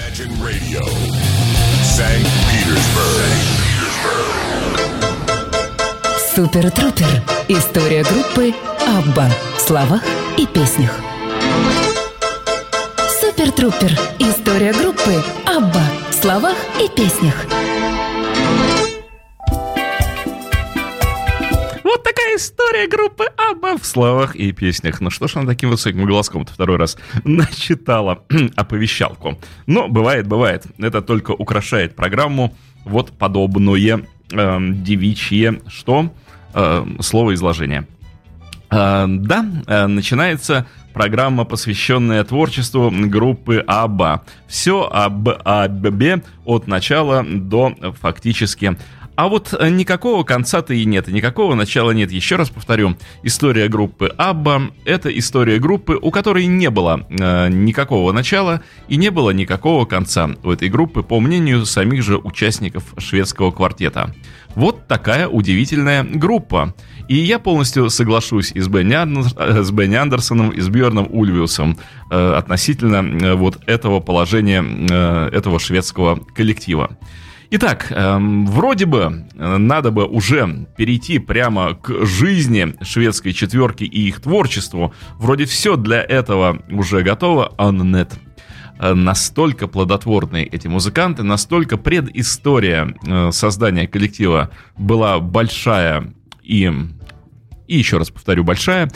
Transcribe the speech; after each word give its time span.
Imagine 0.00 0.32
Radio, 0.42 0.80
St. 1.82 2.26
Petersburg. 2.48 3.36
Супер 6.34 6.70
Трупер. 6.70 7.22
История 7.48 8.02
группы 8.02 8.54
Абба 8.86 9.28
в 9.56 9.60
словах 9.60 10.02
и 10.38 10.46
песнях. 10.46 10.92
Супер 13.20 13.52
Трупер. 13.52 13.92
История 14.18 14.72
группы 14.72 15.22
Абба 15.44 15.84
в 16.10 16.14
словах 16.14 16.56
и 16.82 16.88
песнях. 16.88 17.34
История 22.70 22.86
группы 22.86 23.24
Абба 23.36 23.76
в 23.76 23.84
словах 23.84 24.36
и 24.36 24.52
песнях. 24.52 25.00
Ну 25.00 25.10
что 25.10 25.26
ж 25.26 25.36
она 25.36 25.46
таким 25.46 25.70
высоким 25.70 26.04
голоском-то 26.04 26.52
второй 26.52 26.76
раз 26.76 26.96
начитала 27.24 28.22
оповещалку. 28.56 29.36
Но 29.66 29.88
бывает, 29.88 30.28
бывает. 30.28 30.66
Это 30.78 31.02
только 31.02 31.32
украшает 31.32 31.96
программу. 31.96 32.54
Вот 32.84 33.10
подобное 33.10 34.02
э, 34.30 34.58
девичье, 34.60 35.60
что? 35.66 36.14
Э, 36.54 36.86
слово 37.00 37.34
изложение. 37.34 37.88
Э, 38.70 39.06
да, 39.08 39.44
э, 39.66 39.86
начинается 39.88 40.64
программа, 40.92 41.44
посвященная 41.44 42.22
творчеству 42.22 42.92
группы 42.92 43.64
Абба. 43.66 44.22
Все 44.46 44.88
об 44.88 45.28
Аббе 45.28 46.22
от 46.44 46.68
начала 46.68 47.24
до 47.24 47.74
фактически 48.00 48.76
а 49.20 49.28
вот 49.28 49.52
э, 49.52 49.68
никакого 49.68 50.24
конца-то 50.24 50.72
и 50.72 50.86
нет, 50.86 51.08
никакого 51.08 51.54
начала 51.54 51.90
нет. 51.90 52.10
Еще 52.10 52.36
раз 52.36 52.48
повторю, 52.48 52.96
история 53.22 53.68
группы 53.68 54.10
Абба— 54.16 54.70
это 54.86 55.10
история 55.10 55.58
группы, 55.58 55.98
у 56.00 56.10
которой 56.10 56.46
не 56.46 56.70
было 56.70 57.06
э, 57.10 57.50
никакого 57.50 58.12
начала 58.12 58.62
и 58.88 58.96
не 58.96 59.10
было 59.10 59.28
никакого 59.28 59.84
конца 59.84 60.30
у 60.42 60.50
этой 60.50 60.70
группы, 60.70 61.02
по 61.02 61.20
мнению 61.20 61.66
самих 61.66 62.02
же 62.02 62.16
участников 62.16 62.94
шведского 62.96 63.50
квартета. 63.50 64.14
Вот 64.54 64.86
такая 64.88 65.28
удивительная 65.28 66.02
группа. 66.02 66.74
И 67.06 67.16
я 67.16 67.38
полностью 67.38 67.90
соглашусь 67.90 68.52
и 68.52 68.60
с 68.60 68.68
Бенни, 68.68 68.94
Андер... 68.94 69.24
э, 69.36 69.62
с 69.62 69.70
Бенни 69.70 69.96
Андерсоном, 69.96 70.48
и 70.48 70.60
с 70.60 70.68
Бьерном 70.70 71.08
Ульвиусом 71.10 71.76
э, 72.10 72.32
относительно 72.32 73.04
э, 73.04 73.34
вот 73.34 73.58
этого 73.66 74.00
положения, 74.00 74.64
э, 74.64 75.28
этого 75.30 75.60
шведского 75.60 76.16
коллектива. 76.34 76.96
Итак, 77.52 77.88
эм, 77.90 78.46
вроде 78.46 78.86
бы 78.86 79.26
э, 79.34 79.56
надо 79.56 79.90
бы 79.90 80.06
уже 80.06 80.68
перейти 80.76 81.18
прямо 81.18 81.74
к 81.74 82.06
жизни 82.06 82.76
шведской 82.80 83.32
четверки 83.32 83.82
и 83.82 84.06
их 84.06 84.20
творчеству. 84.20 84.94
Вроде 85.18 85.46
все 85.46 85.74
для 85.74 86.00
этого 86.00 86.62
уже 86.70 87.02
готово, 87.02 87.52
а 87.58 87.72
нет. 87.72 88.12
Э, 88.78 88.94
Настолько 88.94 89.66
плодотворные 89.66 90.46
эти 90.46 90.68
музыканты, 90.68 91.24
настолько 91.24 91.76
предыстория 91.76 92.94
э, 93.04 93.32
создания 93.32 93.88
коллектива 93.88 94.50
была 94.78 95.18
большая 95.18 96.14
и, 96.44 96.72
и 97.66 97.76
еще 97.76 97.98
раз 97.98 98.10
повторю, 98.10 98.44
большая, 98.44 98.92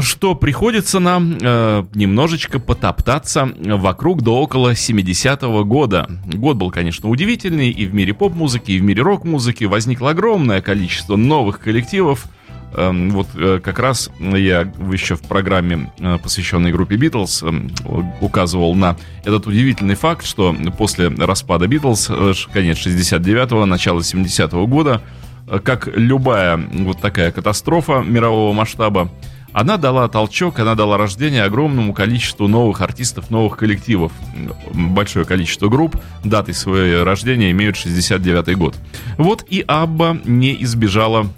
что 0.00 0.36
приходится 0.36 1.00
нам 1.00 1.38
э, 1.40 1.84
немножечко 1.94 2.60
потоптаться 2.60 3.50
вокруг 3.58 4.22
до 4.22 4.40
около 4.40 4.72
70-го 4.72 5.64
года. 5.64 6.08
Год 6.26 6.56
был, 6.56 6.70
конечно, 6.70 7.08
удивительный, 7.08 7.70
и 7.70 7.86
в 7.86 7.94
мире 7.94 8.14
поп-музыки, 8.14 8.72
и 8.72 8.78
в 8.78 8.82
мире 8.82 9.02
рок-музыки 9.02 9.64
возникло 9.64 10.10
огромное 10.10 10.60
количество 10.60 11.16
новых 11.16 11.58
коллективов. 11.58 12.26
Эм, 12.74 13.10
вот 13.10 13.26
э, 13.34 13.60
как 13.62 13.78
раз 13.78 14.10
я 14.18 14.72
еще 14.90 15.16
в 15.16 15.22
программе, 15.22 15.92
э, 15.98 16.18
посвященной 16.22 16.72
группе 16.72 16.96
Битлз, 16.96 17.42
эм, 17.42 17.70
указывал 18.20 18.74
на 18.74 18.96
этот 19.24 19.46
удивительный 19.46 19.94
факт, 19.94 20.24
что 20.24 20.56
после 20.78 21.08
распада 21.08 21.66
Битлз, 21.66 22.08
э, 22.08 22.32
конец 22.52 22.78
69-го, 22.78 23.66
начало 23.66 24.00
70-го 24.00 24.66
года, 24.66 25.02
э, 25.48 25.58
как 25.58 25.88
любая 25.94 26.56
вот 26.56 27.00
такая 27.00 27.30
катастрофа 27.30 28.00
мирового 28.00 28.54
масштаба, 28.54 29.10
она 29.52 29.76
дала 29.76 30.08
толчок, 30.08 30.58
она 30.58 30.74
дала 30.74 30.96
рождение 30.96 31.44
огромному 31.44 31.92
количеству 31.92 32.48
новых 32.48 32.80
артистов, 32.80 33.30
новых 33.30 33.56
коллективов. 33.56 34.12
Большое 34.72 35.24
количество 35.24 35.68
групп 35.68 35.96
датой 36.24 36.54
своего 36.54 37.04
рождения 37.04 37.50
имеют 37.50 37.76
69 37.76 38.56
год. 38.56 38.76
Вот 39.18 39.44
и 39.48 39.64
Абба 39.66 40.18
не 40.24 40.62
избежала 40.62 41.28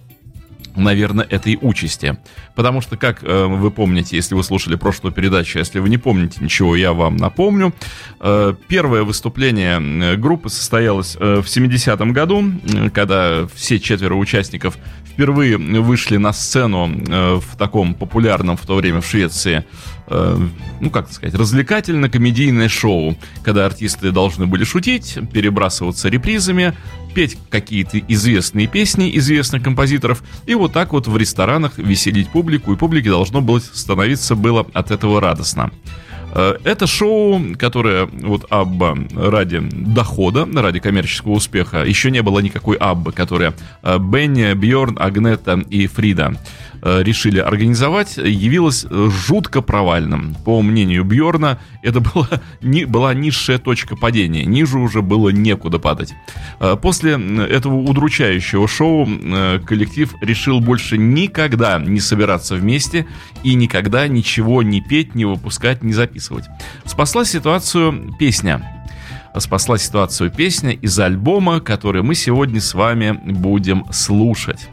наверное, 0.76 1.26
этой 1.28 1.58
участи. 1.60 2.18
Потому 2.54 2.80
что, 2.80 2.96
как 2.96 3.22
э, 3.22 3.44
вы 3.46 3.70
помните, 3.70 4.16
если 4.16 4.34
вы 4.34 4.42
слушали 4.42 4.76
прошлую 4.76 5.12
передачу, 5.12 5.58
если 5.58 5.78
вы 5.78 5.88
не 5.88 5.98
помните 5.98 6.38
ничего, 6.40 6.76
я 6.76 6.92
вам 6.92 7.16
напомню. 7.16 7.72
Э, 8.20 8.54
первое 8.68 9.02
выступление 9.02 9.80
э, 9.80 10.16
группы 10.16 10.48
состоялось 10.48 11.16
э, 11.18 11.40
в 11.40 11.46
70-м 11.46 12.12
году, 12.12 12.44
э, 12.64 12.90
когда 12.90 13.46
все 13.54 13.78
четверо 13.78 14.14
участников 14.14 14.76
впервые 15.14 15.56
вышли 15.58 16.16
на 16.16 16.32
сцену 16.32 16.90
э, 16.90 17.34
в 17.36 17.56
таком 17.56 17.94
популярном 17.94 18.56
в 18.56 18.66
то 18.66 18.74
время 18.74 19.00
в 19.00 19.06
Швеции 19.06 19.64
э, 20.08 20.38
ну, 20.80 20.90
как 20.90 21.10
сказать, 21.12 21.34
развлекательно-комедийное 21.34 22.68
шоу, 22.68 23.16
когда 23.42 23.64
артисты 23.66 24.10
должны 24.10 24.46
были 24.46 24.64
шутить, 24.64 25.18
перебрасываться 25.32 26.08
репризами, 26.08 26.74
петь 27.14 27.38
какие-то 27.48 27.98
известные 27.98 28.66
песни 28.66 29.16
известных 29.16 29.62
композиторов, 29.62 30.22
и 30.46 30.54
вот 30.54 30.72
так 30.72 30.92
вот 30.92 31.06
в 31.06 31.16
ресторанах 31.16 31.78
веселить 31.78 32.28
публику, 32.28 32.72
и 32.72 32.76
публике 32.76 33.10
должно 33.10 33.40
было 33.40 33.60
становиться 33.60 34.34
было 34.34 34.66
от 34.72 34.90
этого 34.90 35.20
радостно. 35.20 35.70
Э, 36.34 36.56
Это 36.64 36.86
шоу, 36.86 37.40
которое 37.58 38.06
вот 38.06 38.46
Абба 38.50 38.96
ради 39.14 39.60
дохода, 39.60 40.46
ради 40.54 40.80
коммерческого 40.80 41.32
успеха, 41.32 41.84
еще 41.84 42.10
не 42.10 42.22
было 42.22 42.40
никакой 42.40 42.76
Аббы, 42.76 43.12
которая 43.12 43.54
э, 43.82 43.98
Бенни, 43.98 44.52
Бьорн, 44.54 44.96
Агнета 44.98 45.62
и 45.70 45.86
Фрида 45.86 46.34
решили 47.02 47.38
организовать, 47.38 48.18
явилось 48.18 48.84
э, 48.88 49.08
жутко 49.10 49.62
провальным. 49.62 50.36
По 50.44 50.60
мнению 50.60 51.04
Бьорна, 51.04 51.58
это 51.82 52.00
была, 52.00 52.28
ни, 52.60 52.84
была 52.84 53.14
низшая 53.14 53.58
точка 53.58 53.96
падения, 53.96 54.44
ниже 54.44 54.78
уже 54.78 55.00
было 55.00 55.30
некуда 55.30 55.78
падать. 55.78 56.14
Э, 56.60 56.76
После 56.80 57.12
этого 57.12 57.76
удручающего 57.76 58.68
шоу 58.68 59.08
э, 59.08 59.60
коллектив 59.64 60.14
решил 60.20 60.60
больше 60.60 60.98
никогда 60.98 61.78
не 61.78 62.00
собираться 62.00 62.56
вместе 62.56 63.06
и 63.42 63.54
никогда 63.54 64.06
ничего 64.06 64.62
не 64.62 64.82
петь, 64.82 65.14
не 65.14 65.24
выпускать, 65.24 65.82
не 65.82 65.94
записывать. 65.94 66.44
Спасла 66.84 67.24
ситуацию 67.24 68.14
песня 68.18 68.84
спасла 69.40 69.78
ситуацию 69.78 70.30
песня 70.30 70.70
из 70.70 70.96
альбома, 70.98 71.58
который 71.58 72.02
мы 72.02 72.14
сегодня 72.14 72.60
с 72.60 72.72
вами 72.72 73.18
будем 73.24 73.84
слушать. 73.90 74.68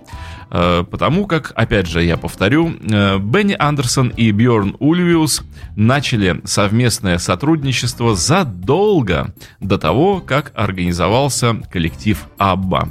Э, 0.52 0.84
Потому 0.90 1.28
как, 1.28 1.54
опять 1.56 1.88
же, 1.88 2.04
я 2.04 2.18
повторю, 2.18 2.74
э, 2.82 3.18
Бенни 3.20 3.56
Андерсон 3.58 4.10
и 4.10 4.32
Бьорн 4.32 4.76
Ульвиус 4.80 5.44
начали 5.78 6.42
совместное 6.44 7.18
сотрудничество 7.18 8.16
задолго 8.16 9.34
до 9.62 9.78
того, 9.78 10.20
как 10.20 10.52
организовался 10.56 11.56
коллектив 11.72 12.26
Абба. 12.38 12.90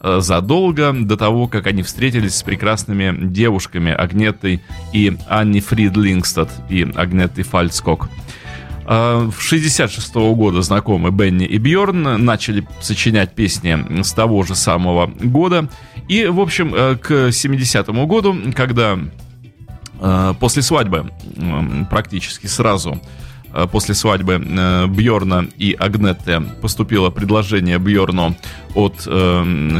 Э, 0.00 0.18
Задолго 0.20 0.92
до 0.92 1.16
того, 1.16 1.48
как 1.48 1.66
они 1.66 1.82
встретились 1.82 2.34
с 2.36 2.42
прекрасными 2.42 3.26
девушками 3.26 3.90
Агнетой 3.90 4.62
и 4.92 5.16
Анни 5.28 5.60
Фридлингстад 5.60 6.50
и 6.68 6.82
Агнетой 6.94 7.42
Фальцкок. 7.42 8.10
В 8.86 9.34
66 9.38 10.14
года 10.14 10.62
знакомы 10.62 11.10
Бенни 11.10 11.44
и 11.44 11.58
Бьорн 11.58 12.24
начали 12.24 12.66
сочинять 12.80 13.34
песни 13.34 14.02
с 14.02 14.14
того 14.14 14.44
же 14.44 14.54
самого 14.54 15.08
года. 15.08 15.68
И, 16.08 16.24
в 16.26 16.40
общем, 16.40 16.74
э, 16.74 16.96
к 16.96 17.30
70 17.30 17.88
году, 18.06 18.34
когда 18.56 18.98
э, 20.00 20.34
после 20.40 20.62
свадьбы, 20.62 21.12
практически 21.90 22.46
сразу 22.46 23.00
э, 23.52 23.66
после 23.70 23.94
свадьбы 23.94 24.38
Бьорна 24.88 25.46
и 25.58 25.76
Агнетте 25.78 26.40
поступило 26.62 27.10
предложение 27.10 27.78
Бьорну 27.78 28.34
от 28.74 29.00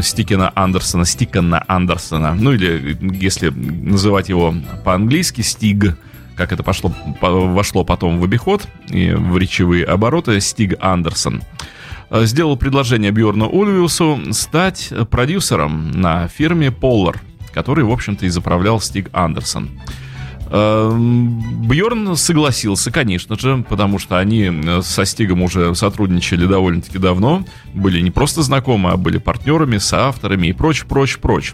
Стикена 0.02 0.52
Андерсона, 0.54 1.06
Стикена 1.06 1.64
Андерсона, 1.66 2.34
ну 2.34 2.52
или 2.52 2.98
если 3.00 3.48
называть 3.48 4.28
его 4.28 4.54
по-английски 4.84 5.40
Стиг, 5.40 5.96
как 6.36 6.52
это 6.52 6.62
пошло, 6.62 6.92
по- 7.20 7.30
вошло 7.30 7.84
потом 7.84 8.20
в 8.20 8.24
обиход 8.24 8.68
и 8.90 9.12
в 9.12 9.38
речевые 9.38 9.84
обороты, 9.84 10.40
Стиг 10.40 10.74
Андерсон 10.80 11.42
сделал 12.10 12.56
предложение 12.56 13.10
Бьорну 13.10 13.48
Ульвиусу 13.48 14.32
стать 14.32 14.92
продюсером 15.10 15.90
на 15.90 16.28
фирме 16.28 16.68
Polar, 16.68 17.16
который, 17.52 17.84
в 17.84 17.90
общем-то, 17.90 18.26
и 18.26 18.28
заправлял 18.28 18.80
Стиг 18.80 19.08
Андерсон. 19.12 19.70
Бьорн 20.50 22.16
согласился, 22.16 22.90
конечно 22.90 23.38
же, 23.38 23.64
потому 23.68 23.98
что 23.98 24.18
они 24.18 24.44
э, 24.44 24.80
со 24.80 25.04
Стигом 25.04 25.42
уже 25.42 25.74
сотрудничали 25.74 26.46
довольно-таки 26.46 26.96
давно, 26.96 27.44
были 27.74 28.00
не 28.00 28.10
просто 28.10 28.42
знакомы, 28.42 28.92
а 28.92 28.96
были 28.96 29.18
партнерами, 29.18 29.76
соавторами 29.76 30.46
и 30.46 30.54
прочь, 30.54 30.86
прочь, 30.86 31.18
прочь. 31.18 31.52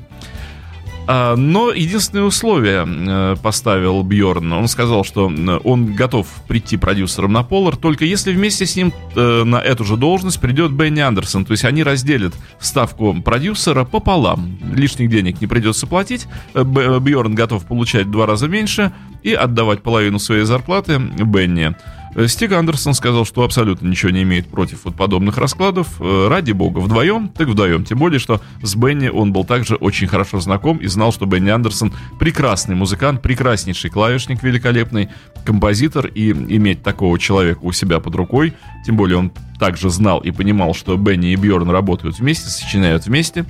А, 1.07 1.37
но 1.37 1.71
единственное 1.71 2.25
условие 2.25 2.87
э, 2.87 3.37
поставил 3.43 4.03
Бьорн. 4.03 4.53
Он 4.53 4.69
сказал, 4.69 5.05
что 5.05 5.27
он 5.65 5.95
готов 5.95 6.27
прийти 6.49 6.77
продюсером 6.77 7.33
на 7.33 7.41
Polar, 7.41 7.77
только 7.77 8.05
если 8.05 8.33
вместе 8.33 8.65
с 8.65 8.75
ним 8.77 8.93
э, 9.15 9.45
на 9.45 9.57
эту 9.57 9.85
же 9.85 9.97
должность 9.97 10.41
придет 10.41 10.73
Бенни 10.73 11.01
Андерсон. 11.01 11.45
То 11.45 11.53
есть 11.53 11.65
они 11.65 11.83
разделят 11.83 12.35
ставку 12.59 13.15
продюсера 13.23 13.85
пополам. 13.85 14.59
Лишних 14.73 15.11
денег 15.11 15.41
не 15.41 15.47
придется 15.47 15.87
платить. 15.87 16.27
Э, 16.55 16.65
Бьорн 16.65 17.35
готов 17.35 17.67
получать 17.67 18.07
в 18.07 18.11
два 18.11 18.27
раза 18.27 18.49
меньше 18.49 18.93
и 19.23 19.33
отдавать 19.33 19.83
половину 19.83 20.19
своей 20.19 20.45
зарплаты 20.45 20.99
Бенни. 20.99 21.75
Э, 22.15 22.29
Стик 22.29 22.53
Андерсон 22.53 22.95
сказал, 22.95 23.25
что 23.25 23.43
абсолютно 23.43 23.89
ничего 23.89 24.11
не 24.11 24.23
имеет 24.23 24.49
против 24.49 24.85
вот 24.85 24.95
подобных 24.95 25.39
раскладов. 25.39 26.01
Э, 26.01 26.29
ради 26.29 26.53
бога, 26.53 26.79
вдвоем, 26.79 27.29
так 27.29 27.49
вдвоем. 27.49 27.85
Тем 27.85 27.99
более, 27.99 28.19
что 28.19 28.41
с 28.63 28.75
Бенни 28.77 29.09
он 29.09 29.33
был 29.33 29.45
также 29.45 29.75
очень 29.77 30.07
хорошо 30.07 30.41
знаком 30.41 30.79
и 30.79 30.87
знал, 30.87 31.13
что 31.13 31.27
Бенни 31.27 31.51
Андерсон 31.51 31.93
прекрасный 32.19 32.75
музыкант, 32.75 33.23
прекраснейший 33.23 33.91
клавишник, 33.91 34.43
великолепный 34.43 35.09
композитор. 35.45 36.07
И 36.07 36.31
иметь 36.31 36.83
такого 36.83 37.19
человека 37.19 37.59
у 37.63 37.73
себя 37.73 38.01
под 38.01 38.15
рукой, 38.15 38.55
тем 38.87 38.97
более 38.97 39.19
он 39.19 39.33
также 39.59 39.91
знал 39.91 40.21
и 40.21 40.31
понимал, 40.31 40.75
что 40.75 40.97
Бенни 40.97 41.33
и 41.33 41.37
Бьорн 41.37 41.71
работают 41.71 42.19
вместе, 42.19 42.49
сочиняют 42.49 43.07
вместе. 43.07 43.45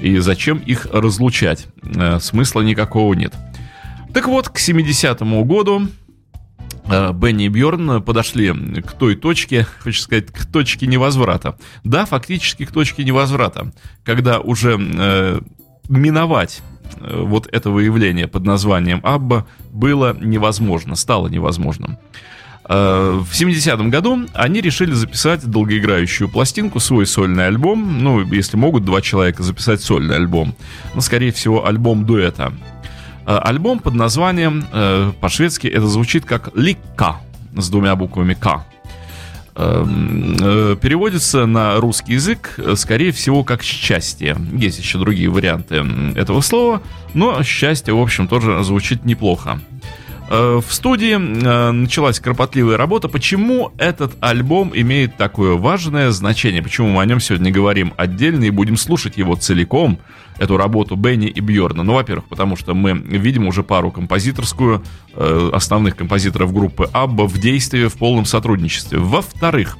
И 0.00 0.18
зачем 0.18 0.58
их 0.58 0.86
разлучать? 0.92 1.66
Э, 1.82 2.18
смысла 2.20 2.60
никакого 2.60 3.14
нет. 3.14 3.34
Так 4.12 4.26
вот, 4.26 4.50
к 4.50 4.58
70-му 4.58 5.42
году 5.44 5.88
Бенни 6.88 7.44
и 7.44 7.48
Бьорн 7.48 8.02
подошли 8.02 8.52
к 8.82 8.92
той 8.92 9.14
точке, 9.14 9.66
хочу 9.78 10.00
сказать, 10.00 10.26
к 10.26 10.46
точке 10.46 10.86
невозврата. 10.86 11.56
Да, 11.84 12.06
фактически 12.06 12.64
к 12.64 12.72
точке 12.72 13.04
невозврата, 13.04 13.72
когда 14.04 14.40
уже 14.40 14.78
э, 14.78 15.40
миновать 15.88 16.62
э, 16.96 17.22
вот 17.22 17.48
это 17.50 17.70
выявление 17.70 18.26
под 18.26 18.44
названием 18.44 19.00
Абба 19.04 19.46
было 19.70 20.16
невозможно, 20.20 20.96
стало 20.96 21.28
невозможным. 21.28 21.98
Э, 22.68 23.20
в 23.22 23.32
70-м 23.32 23.90
году 23.90 24.26
они 24.34 24.60
решили 24.60 24.92
записать 24.92 25.44
долгоиграющую 25.44 26.28
пластинку, 26.28 26.80
свой 26.80 27.06
сольный 27.06 27.46
альбом. 27.46 28.02
Ну, 28.02 28.22
если 28.32 28.56
могут 28.56 28.84
два 28.84 29.00
человека 29.00 29.42
записать 29.42 29.80
сольный 29.82 30.16
альбом. 30.16 30.54
Но, 30.94 31.00
скорее 31.00 31.32
всего, 31.32 31.66
альбом 31.66 32.06
дуэта. 32.06 32.52
Э, 33.24 33.38
альбом 33.38 33.78
под 33.78 33.94
названием, 33.94 34.64
э, 34.72 35.12
по-шведски 35.20 35.68
это 35.68 35.86
звучит 35.86 36.24
как 36.24 36.50
«Ликка» 36.56 37.20
с 37.56 37.68
двумя 37.70 37.94
буквами 37.94 38.34
«К». 38.34 38.64
Эм, 39.54 40.36
э, 40.40 40.76
переводится 40.80 41.46
на 41.46 41.76
русский 41.76 42.14
язык, 42.14 42.58
скорее 42.74 43.12
всего, 43.12 43.44
как 43.44 43.62
«счастье». 43.62 44.36
Есть 44.52 44.78
еще 44.78 44.98
другие 44.98 45.28
варианты 45.28 45.84
этого 46.16 46.40
слова, 46.40 46.82
но 47.14 47.42
«счастье», 47.42 47.94
в 47.94 48.00
общем, 48.00 48.26
тоже 48.26 48.64
звучит 48.64 49.04
неплохо. 49.04 49.60
В 50.28 50.64
студии 50.70 51.14
началась 51.16 52.18
кропотливая 52.18 52.76
работа. 52.76 53.08
Почему 53.08 53.72
этот 53.76 54.12
альбом 54.20 54.72
имеет 54.74 55.16
такое 55.16 55.56
важное 55.56 56.10
значение? 56.10 56.62
Почему 56.62 56.88
мы 56.88 57.02
о 57.02 57.04
нем 57.04 57.20
сегодня 57.20 57.50
говорим 57.50 57.92
отдельно 57.96 58.44
и 58.44 58.50
будем 58.50 58.76
слушать 58.76 59.16
его 59.18 59.36
целиком? 59.36 59.98
эту 60.38 60.56
работу 60.56 60.96
Бенни 60.96 61.28
и 61.28 61.40
Бьорна. 61.40 61.82
Ну, 61.82 61.94
во-первых, 61.94 62.26
потому 62.26 62.56
что 62.56 62.74
мы 62.74 62.92
видим 62.92 63.46
уже 63.46 63.62
пару 63.62 63.90
композиторскую, 63.90 64.82
э, 65.14 65.50
основных 65.52 65.96
композиторов 65.96 66.52
группы 66.52 66.88
Абба 66.92 67.26
в 67.26 67.38
действии 67.38 67.86
в 67.86 67.94
полном 67.94 68.24
сотрудничестве. 68.24 68.98
Во-вторых, 68.98 69.78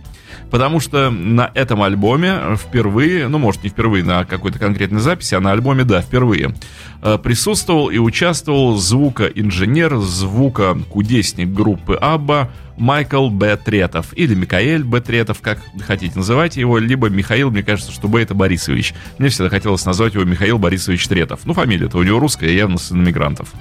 потому 0.52 0.80
что 0.80 1.08
на 1.08 1.50
этом 1.54 1.82
альбоме 1.82 2.56
впервые, 2.56 3.26
ну, 3.28 3.38
может, 3.38 3.64
не 3.64 3.70
впервые 3.70 4.04
на 4.04 4.26
какой-то 4.26 4.58
конкретной 4.58 5.00
записи, 5.00 5.34
а 5.34 5.40
на 5.40 5.50
альбоме, 5.50 5.84
да, 5.84 6.02
впервые, 6.02 6.54
э, 7.00 7.16
присутствовал 7.16 7.88
и 7.88 7.96
участвовал 7.96 8.76
звукоинженер, 8.76 9.96
звукокудесник 9.96 11.48
группы 11.48 11.94
Абба 11.94 12.50
Майкл 12.76 13.28
Б. 13.28 13.56
Третов, 13.56 14.12
или 14.16 14.34
Микаэль 14.34 14.84
Б. 14.84 15.00
Третов, 15.00 15.40
как 15.40 15.60
хотите 15.86 16.16
называйте 16.16 16.60
его, 16.60 16.78
либо 16.78 17.08
Михаил, 17.08 17.50
мне 17.50 17.62
кажется, 17.62 17.92
что 17.92 18.08
Б. 18.08 18.22
это 18.22 18.34
Борисович. 18.34 18.94
Мне 19.18 19.28
всегда 19.28 19.50
хотелось 19.50 19.84
назвать 19.84 20.14
его 20.14 20.24
Михаил 20.24 20.58
Борисович 20.58 21.08
Третов. 21.08 21.40
Ну, 21.44 21.54
фамилия-то 21.54 21.98
у 21.98 22.02
него 22.02 22.18
русская, 22.18 22.52
явно 22.52 22.78
сын 22.78 23.02
мигрантов. 23.02 23.52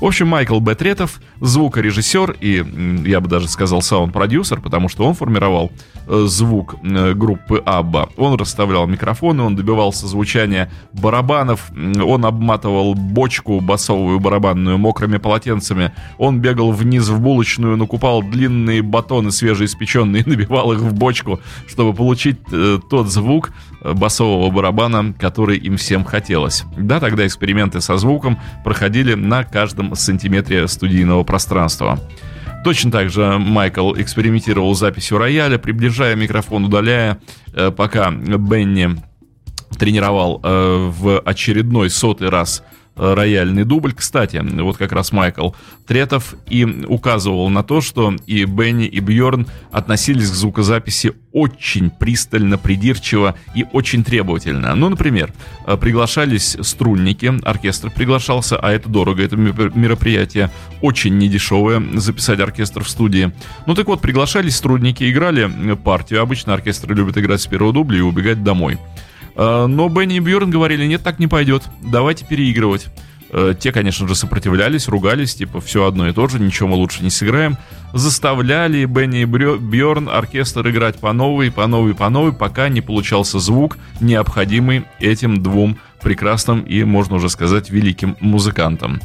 В 0.00 0.06
общем, 0.06 0.28
Майкл 0.28 0.58
Бетретов, 0.60 1.20
звукорежиссер 1.40 2.36
и, 2.40 2.64
я 3.06 3.20
бы 3.20 3.28
даже 3.28 3.48
сказал, 3.48 3.80
саунд-продюсер, 3.80 4.60
потому 4.60 4.88
что 4.88 5.06
он 5.06 5.14
формировал 5.14 5.72
э, 6.06 6.24
звук 6.26 6.74
э, 6.82 7.14
группы 7.14 7.62
Абба. 7.64 8.08
Он 8.16 8.34
расставлял 8.34 8.86
микрофоны, 8.86 9.42
он 9.42 9.56
добивался 9.56 10.06
звучания 10.06 10.70
барабанов, 10.92 11.70
он 11.72 12.26
обматывал 12.26 12.94
бочку 12.94 13.60
басовую 13.60 14.20
барабанную 14.20 14.78
мокрыми 14.78 15.18
полотенцами, 15.18 15.92
он 16.18 16.40
бегал 16.40 16.72
вниз 16.72 17.08
в 17.08 17.20
булочную, 17.20 17.76
накупал 17.76 18.22
длинные 18.22 18.53
батоны 18.82 19.30
свежеиспеченные 19.30 20.24
набивал 20.26 20.72
их 20.72 20.80
в 20.80 20.94
бочку, 20.94 21.40
чтобы 21.66 21.94
получить 21.94 22.38
э, 22.52 22.78
тот 22.88 23.08
звук 23.08 23.52
басового 23.82 24.50
барабана, 24.50 25.14
который 25.18 25.58
им 25.58 25.76
всем 25.76 26.04
хотелось. 26.04 26.64
Да, 26.76 27.00
тогда 27.00 27.26
эксперименты 27.26 27.80
со 27.80 27.98
звуком 27.98 28.38
проходили 28.64 29.14
на 29.14 29.44
каждом 29.44 29.94
сантиметре 29.94 30.66
студийного 30.68 31.22
пространства. 31.22 32.00
Точно 32.64 32.90
так 32.90 33.10
же 33.10 33.38
Майкл 33.38 33.92
экспериментировал 33.94 34.74
с 34.74 34.78
записью 34.78 35.18
рояля, 35.18 35.58
приближая 35.58 36.16
микрофон, 36.16 36.64
удаляя, 36.64 37.20
э, 37.52 37.70
пока 37.70 38.10
Бенни 38.10 38.96
тренировал 39.78 40.40
э, 40.42 40.90
в 40.90 41.20
очередной 41.20 41.90
сотый 41.90 42.30
раз 42.30 42.64
рояльный 42.96 43.64
дубль. 43.64 43.92
Кстати, 43.92 44.42
вот 44.60 44.76
как 44.76 44.92
раз 44.92 45.12
Майкл 45.12 45.50
Третов 45.86 46.34
и 46.48 46.64
указывал 46.64 47.48
на 47.48 47.62
то, 47.62 47.80
что 47.80 48.14
и 48.26 48.44
Бенни, 48.44 48.86
и 48.86 49.00
Бьорн 49.00 49.46
относились 49.72 50.30
к 50.30 50.34
звукозаписи 50.34 51.12
очень 51.32 51.90
пристально, 51.90 52.58
придирчиво 52.58 53.34
и 53.54 53.66
очень 53.72 54.04
требовательно. 54.04 54.74
Ну, 54.74 54.88
например, 54.88 55.32
приглашались 55.80 56.56
струнники, 56.60 57.32
оркестр 57.44 57.90
приглашался, 57.90 58.56
а 58.56 58.70
это 58.70 58.88
дорого, 58.88 59.22
это 59.22 59.36
мероприятие 59.36 60.50
очень 60.80 61.18
недешевое, 61.18 61.82
записать 61.94 62.40
оркестр 62.40 62.84
в 62.84 62.88
студии. 62.88 63.32
Ну 63.66 63.74
так 63.74 63.86
вот, 63.88 64.00
приглашались 64.00 64.56
струнники, 64.56 65.10
играли 65.10 65.74
партию, 65.74 66.22
обычно 66.22 66.54
оркестры 66.54 66.94
любят 66.94 67.18
играть 67.18 67.40
с 67.40 67.46
первого 67.46 67.72
дубля 67.72 67.98
и 67.98 68.02
убегать 68.02 68.44
домой. 68.44 68.78
Э, 69.36 69.66
но 69.66 69.88
Бенни 69.88 70.16
и 70.16 70.20
Бьорн 70.20 70.50
говорили, 70.50 70.86
нет, 70.86 71.02
так 71.02 71.18
не 71.18 71.26
пойдет, 71.26 71.62
давайте 71.82 72.24
переигрывать. 72.24 72.88
Э, 73.30 73.52
те, 73.58 73.72
конечно 73.72 74.06
же, 74.06 74.14
сопротивлялись, 74.14 74.86
ругались, 74.86 75.34
типа, 75.34 75.60
все 75.60 75.86
одно 75.86 76.08
и 76.08 76.12
то 76.12 76.28
же, 76.28 76.38
ничего 76.38 76.68
мы 76.68 76.76
лучше 76.76 77.02
не 77.02 77.10
сыграем. 77.10 77.58
Заставляли 77.92 78.84
Бенни 78.84 79.22
и 79.22 79.24
Бьорн 79.24 80.08
оркестр 80.08 80.68
играть 80.68 81.00
по 81.00 81.12
новой, 81.12 81.50
по 81.50 81.66
новой, 81.66 81.94
по 81.94 82.08
новой, 82.10 82.32
пока 82.32 82.68
не 82.68 82.80
получался 82.80 83.40
звук, 83.40 83.76
необходимый 84.00 84.84
этим 85.00 85.42
двум 85.42 85.78
прекрасным 86.00 86.60
и, 86.60 86.84
можно 86.84 87.16
уже 87.16 87.28
сказать, 87.28 87.70
великим 87.70 88.16
музыкантам. 88.20 89.00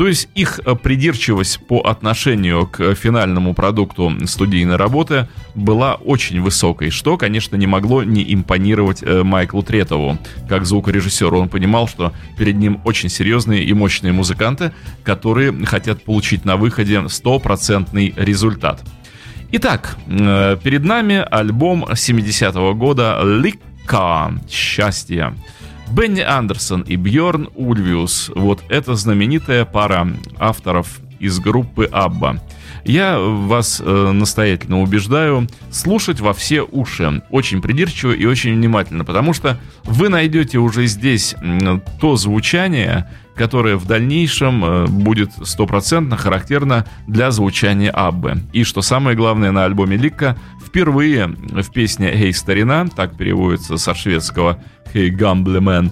То 0.00 0.08
есть 0.08 0.30
их 0.34 0.60
э, 0.64 0.74
придирчивость 0.76 1.60
по 1.66 1.80
отношению 1.80 2.66
к 2.66 2.94
финальному 2.94 3.52
продукту 3.52 4.10
студийной 4.24 4.76
работы 4.76 5.28
была 5.54 5.96
очень 5.96 6.40
высокой, 6.40 6.88
что, 6.88 7.18
конечно, 7.18 7.54
не 7.54 7.66
могло 7.66 8.02
не 8.02 8.32
импонировать 8.32 9.02
э, 9.02 9.22
Майклу 9.22 9.62
Третову. 9.62 10.16
Как 10.48 10.64
звукорежиссеру 10.64 11.38
он 11.38 11.50
понимал, 11.50 11.86
что 11.86 12.14
перед 12.38 12.56
ним 12.56 12.80
очень 12.86 13.10
серьезные 13.10 13.62
и 13.62 13.74
мощные 13.74 14.14
музыканты, 14.14 14.72
которые 15.02 15.52
хотят 15.66 16.02
получить 16.02 16.46
на 16.46 16.56
выходе 16.56 17.06
стопроцентный 17.10 18.14
результат. 18.16 18.80
Итак, 19.52 19.98
э, 20.06 20.56
перед 20.64 20.82
нами 20.82 21.22
альбом 21.30 21.84
70-го 21.84 22.72
года 22.72 23.20
«Лика. 23.22 24.32
Счастье». 24.48 25.34
Бенни 25.90 26.20
Андерсон 26.20 26.82
и 26.82 26.96
Бьорн 26.96 27.48
Ульвиус. 27.54 28.30
Вот 28.34 28.62
это 28.68 28.94
знаменитая 28.94 29.64
пара 29.64 30.06
авторов 30.38 31.00
из 31.18 31.40
группы 31.40 31.84
Абба. 31.90 32.40
Я 32.84 33.18
вас 33.18 33.82
э, 33.84 34.10
настоятельно 34.12 34.80
убеждаю 34.80 35.48
слушать 35.70 36.20
во 36.20 36.32
все 36.32 36.62
уши, 36.62 37.22
очень 37.30 37.60
придирчиво 37.60 38.12
и 38.12 38.24
очень 38.24 38.54
внимательно, 38.54 39.04
потому 39.04 39.34
что 39.34 39.58
вы 39.84 40.08
найдете 40.08 40.58
уже 40.58 40.86
здесь 40.86 41.34
то 42.00 42.16
звучание, 42.16 43.10
которое 43.34 43.76
в 43.76 43.86
дальнейшем 43.86 44.64
э, 44.64 44.86
будет 44.86 45.30
стопроцентно 45.42 46.16
характерно 46.16 46.86
для 47.06 47.30
звучания 47.32 47.90
Аббы. 47.90 48.42
И 48.52 48.64
что 48.64 48.80
самое 48.80 49.16
главное 49.16 49.50
на 49.50 49.64
альбоме 49.64 49.96
Ликка, 49.96 50.38
впервые 50.64 51.26
в 51.26 51.70
песне 51.72 52.10
«Эй, 52.12 52.32
старина», 52.32 52.86
так 52.86 53.16
переводится 53.16 53.76
со 53.76 53.94
шведского, 53.94 54.62
Hey 54.92 55.10
Gamble 55.10 55.60
Man, 55.60 55.90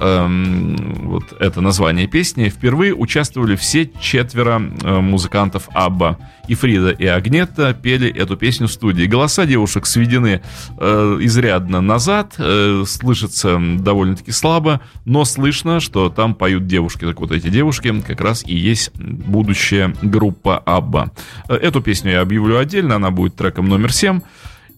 эм, 0.00 0.76
вот 1.04 1.32
это 1.40 1.60
название 1.60 2.06
песни, 2.06 2.48
впервые 2.48 2.94
участвовали 2.94 3.56
все 3.56 3.90
четверо 4.00 4.62
э, 4.82 5.00
музыкантов 5.00 5.68
Абба. 5.74 6.18
И 6.48 6.54
Фрида, 6.54 6.90
и 6.90 7.04
Агнета 7.04 7.74
пели 7.74 8.10
эту 8.10 8.36
песню 8.36 8.68
в 8.68 8.72
студии. 8.72 9.04
Голоса 9.04 9.44
девушек 9.44 9.84
сведены 9.84 10.40
э, 10.78 11.18
изрядно 11.20 11.82
назад, 11.82 12.34
э, 12.38 12.84
слышится 12.86 13.58
довольно-таки 13.58 14.32
слабо, 14.32 14.80
но 15.04 15.24
слышно, 15.26 15.80
что 15.80 16.08
там 16.08 16.34
поют 16.34 16.66
девушки. 16.66 17.04
Так 17.04 17.20
вот, 17.20 17.32
эти 17.32 17.48
девушки 17.48 18.00
как 18.00 18.20
раз 18.22 18.44
и 18.46 18.56
есть 18.56 18.92
будущая 18.96 19.94
группа 20.00 20.58
Абба. 20.58 21.12
Э, 21.48 21.54
эту 21.54 21.82
песню 21.82 22.12
я 22.12 22.20
объявлю 22.22 22.58
отдельно, 22.58 22.96
она 22.96 23.10
будет 23.10 23.36
треком 23.36 23.68
номер 23.68 23.92
7. 23.92 24.20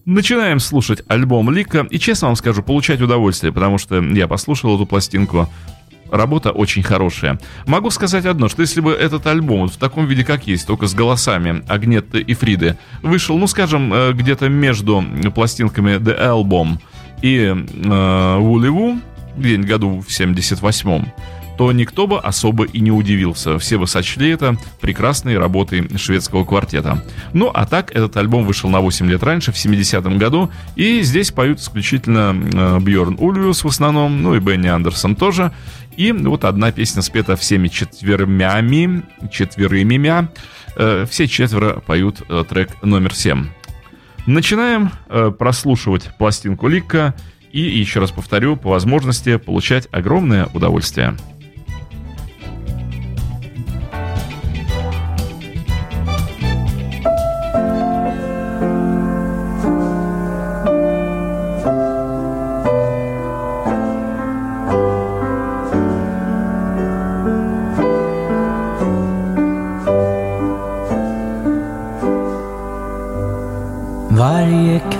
Начинаем 0.05 0.59
слушать 0.59 1.03
альбом 1.07 1.51
Лика, 1.51 1.85
и 1.89 1.99
честно 1.99 2.27
вам 2.27 2.35
скажу, 2.35 2.63
получать 2.63 3.01
удовольствие, 3.01 3.53
потому 3.53 3.77
что 3.77 4.01
я 4.01 4.27
послушал 4.27 4.75
эту 4.75 4.87
пластинку, 4.87 5.47
работа 6.09 6.51
очень 6.51 6.81
хорошая. 6.81 7.39
Могу 7.67 7.91
сказать 7.91 8.25
одно, 8.25 8.49
что 8.49 8.61
если 8.61 8.81
бы 8.81 8.91
этот 8.93 9.27
альбом 9.27 9.69
в 9.69 9.77
таком 9.77 10.07
виде, 10.07 10.23
как 10.23 10.47
есть, 10.47 10.65
только 10.65 10.87
с 10.87 10.95
голосами 10.95 11.63
Агнетты 11.67 12.19
и 12.19 12.33
Фриды, 12.33 12.77
вышел, 13.03 13.37
ну, 13.37 13.45
скажем, 13.45 13.93
э, 13.93 14.13
где-то 14.13 14.49
между 14.49 15.03
пластинками 15.35 15.97
The 15.97 16.19
Album 16.19 16.79
и 17.21 17.53
э, 17.55 18.37
Вулеву, 18.37 18.97
где-нибудь 19.37 19.67
году 19.67 19.99
в 20.01 20.07
78-м, 20.07 21.13
то 21.57 21.71
никто 21.71 22.07
бы 22.07 22.19
особо 22.19 22.65
и 22.65 22.79
не 22.79 22.91
удивился. 22.91 23.59
Все 23.59 23.77
бы 23.77 23.87
сочли 23.87 24.29
это 24.29 24.57
прекрасной 24.79 25.37
работой 25.37 25.87
шведского 25.97 26.45
квартета. 26.45 27.03
Ну, 27.33 27.51
а 27.53 27.65
так, 27.65 27.91
этот 27.91 28.17
альбом 28.17 28.45
вышел 28.45 28.69
на 28.69 28.79
8 28.79 29.09
лет 29.09 29.23
раньше, 29.23 29.51
в 29.51 29.55
70-м 29.55 30.17
году, 30.17 30.49
и 30.75 31.01
здесь 31.01 31.31
поют 31.31 31.59
исключительно 31.59 32.35
э, 32.35 32.79
Бьорн 32.79 33.17
Ульвиус 33.19 33.63
в 33.63 33.67
основном, 33.67 34.21
ну 34.21 34.35
и 34.35 34.39
Бенни 34.39 34.67
Андерсон 34.67 35.15
тоже. 35.15 35.51
И 35.97 36.11
вот 36.11 36.45
одна 36.45 36.71
песня 36.71 37.01
спета 37.01 37.35
всеми 37.35 37.67
четвермями, 37.67 39.03
четверыми 39.31 39.97
мя. 39.97 40.29
Э, 40.75 41.05
все 41.09 41.27
четверо 41.27 41.81
поют 41.85 42.21
э, 42.27 42.43
трек 42.47 42.81
номер 42.81 43.13
7. 43.13 43.47
Начинаем 44.27 44.91
прослушивать 45.39 46.11
пластинку 46.19 46.67
Лика 46.67 47.15
и, 47.51 47.59
еще 47.59 47.99
раз 47.99 48.11
повторю, 48.11 48.55
по 48.55 48.69
возможности 48.69 49.37
получать 49.37 49.87
огромное 49.91 50.47
удовольствие. 50.53 51.17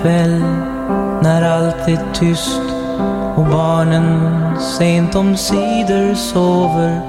Kväll 0.02 0.44
när 1.22 1.42
allt 1.42 1.88
är 1.88 2.12
tyst 2.12 2.62
och 3.36 3.46
barnen 3.46 4.20
sent 4.60 5.14
om 5.14 5.36
sidor 5.36 6.14
sover 6.14 7.00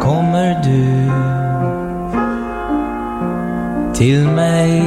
kommer 0.00 0.62
du 0.64 1.10
till 3.94 4.28
mig. 4.28 4.82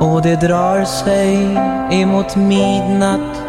Och 0.00 0.22
det 0.22 0.36
drar 0.36 0.84
sig 0.84 1.58
emot 1.90 2.36
midnatt 2.36 3.42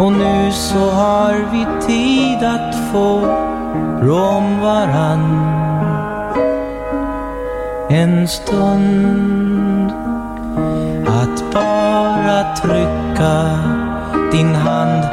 och 0.00 0.12
nu 0.12 0.52
så 0.52 0.90
har 0.90 1.34
vi 1.52 1.86
tid 1.86 2.48
att 2.48 2.74
få 2.92 3.20
rå 4.02 4.24
om 4.24 4.60
varann 4.60 5.71
en 7.94 8.28
stund 8.28 9.90
att 11.06 11.52
bara 11.52 12.56
trycka 12.56 13.58
din 14.32 14.54
hand, 14.54 15.04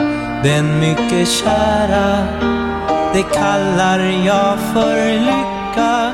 den 0.43 0.79
mycket 0.79 1.27
kära. 1.27 2.27
Det 3.13 3.23
kallar 3.23 3.99
jag 3.99 4.59
för 4.73 5.19
lycka. 5.19 6.13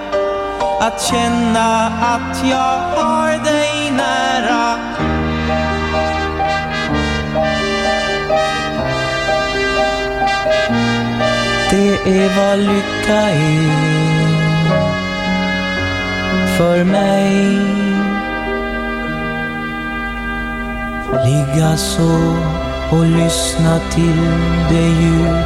Att 0.81 1.01
känna 1.01 1.87
att 1.87 2.49
jag 2.49 2.77
har 2.95 3.29
dig 3.43 3.91
nära. 3.91 4.77
Det 11.69 12.23
är 12.23 12.37
vad 12.37 12.59
lycka 12.59 13.21
är 13.29 14.14
för 16.57 16.83
mig. 16.83 17.59
Ligga 21.25 21.77
så 21.77 22.35
och 22.91 23.05
lyssna 23.05 23.79
till 23.91 24.21
det 24.69 24.87
ljud 25.01 25.45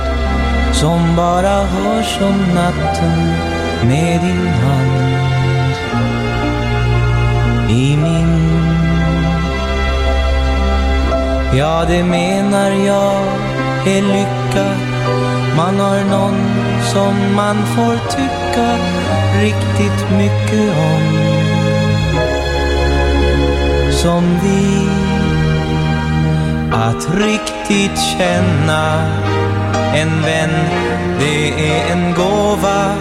som 0.71 1.15
bara 1.15 1.63
hörs 1.63 2.19
om 2.21 2.55
natten 2.55 3.33
med 3.83 4.21
din 4.21 4.47
hand 4.47 5.09
i 7.69 7.97
min. 7.97 8.39
Ja, 11.57 11.85
det 11.87 12.03
menar 12.03 12.71
jag 12.71 13.23
är 13.85 14.01
lycka. 14.01 14.65
Man 15.57 15.79
har 15.79 16.03
någon 16.03 16.37
som 16.83 17.35
man 17.35 17.55
får 17.65 17.95
tycka 18.09 18.77
riktigt 19.41 20.11
mycket 20.17 20.77
om. 20.77 21.03
Som 23.91 24.39
vi. 24.43 24.87
Att 26.71 27.07
riktigt 27.15 27.99
känna 28.17 29.07
en 29.95 30.21
vän, 30.21 30.55
det 31.19 31.49
är 31.49 31.91
en 31.91 32.13
gåva. 32.13 32.95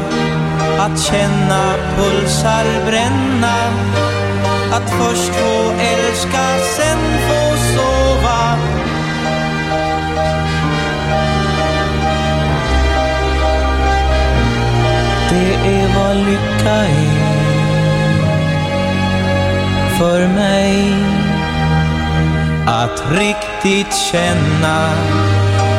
Att 0.79 1.01
känna 1.01 1.75
pulsar 1.97 2.67
bränna. 2.87 3.57
Att 4.73 4.91
först 4.91 5.35
få 5.35 5.71
älska, 5.71 6.45
sen 6.77 7.18
vad 16.09 16.17
lycka 16.17 16.75
är 16.75 17.29
för 19.99 20.29
mig. 20.29 20.95
Att 22.67 23.03
riktigt 23.11 23.95
känna 24.13 24.91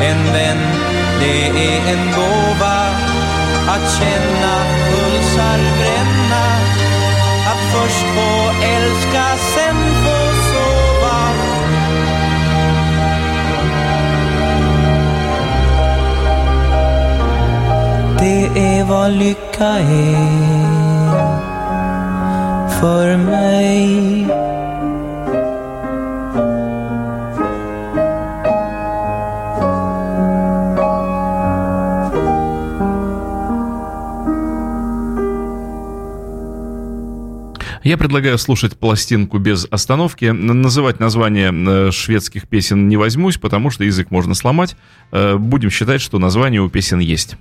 en 0.01 0.33
vän, 0.33 0.57
det 1.19 1.47
är 1.47 1.93
en 1.93 2.05
gåva. 2.11 2.79
Att 3.67 3.91
känna 3.99 4.55
pulsar 4.89 5.59
bränna. 5.77 6.45
Att 7.51 7.63
först 7.73 8.05
få 8.15 8.51
älska, 8.63 9.25
sen 9.55 9.68
är 18.55 18.83
vad 18.83 19.11
lycka 19.11 19.79
är 19.79 20.59
för 22.81 23.17
mig. 23.17 24.27
Я 37.89 37.97
предлагаю 37.97 38.37
слушать 38.37 38.77
пластинку 38.77 39.39
без 39.39 39.65
остановки. 39.71 40.25
Называть 40.25 40.99
название 40.99 41.51
э, 41.51 41.91
шведских 41.91 42.47
песен 42.47 42.87
не 42.87 42.97
возьмусь, 42.97 43.37
потому 43.37 43.71
что 43.71 43.83
язык 43.83 44.11
можно 44.11 44.35
сломать. 44.35 44.75
Э, 45.11 45.37
Будем 45.37 45.71
считать, 45.71 45.99
что 45.99 46.19
название 46.19 46.61
у 46.61 46.69
песен 46.69 46.99
есть. 46.99 47.35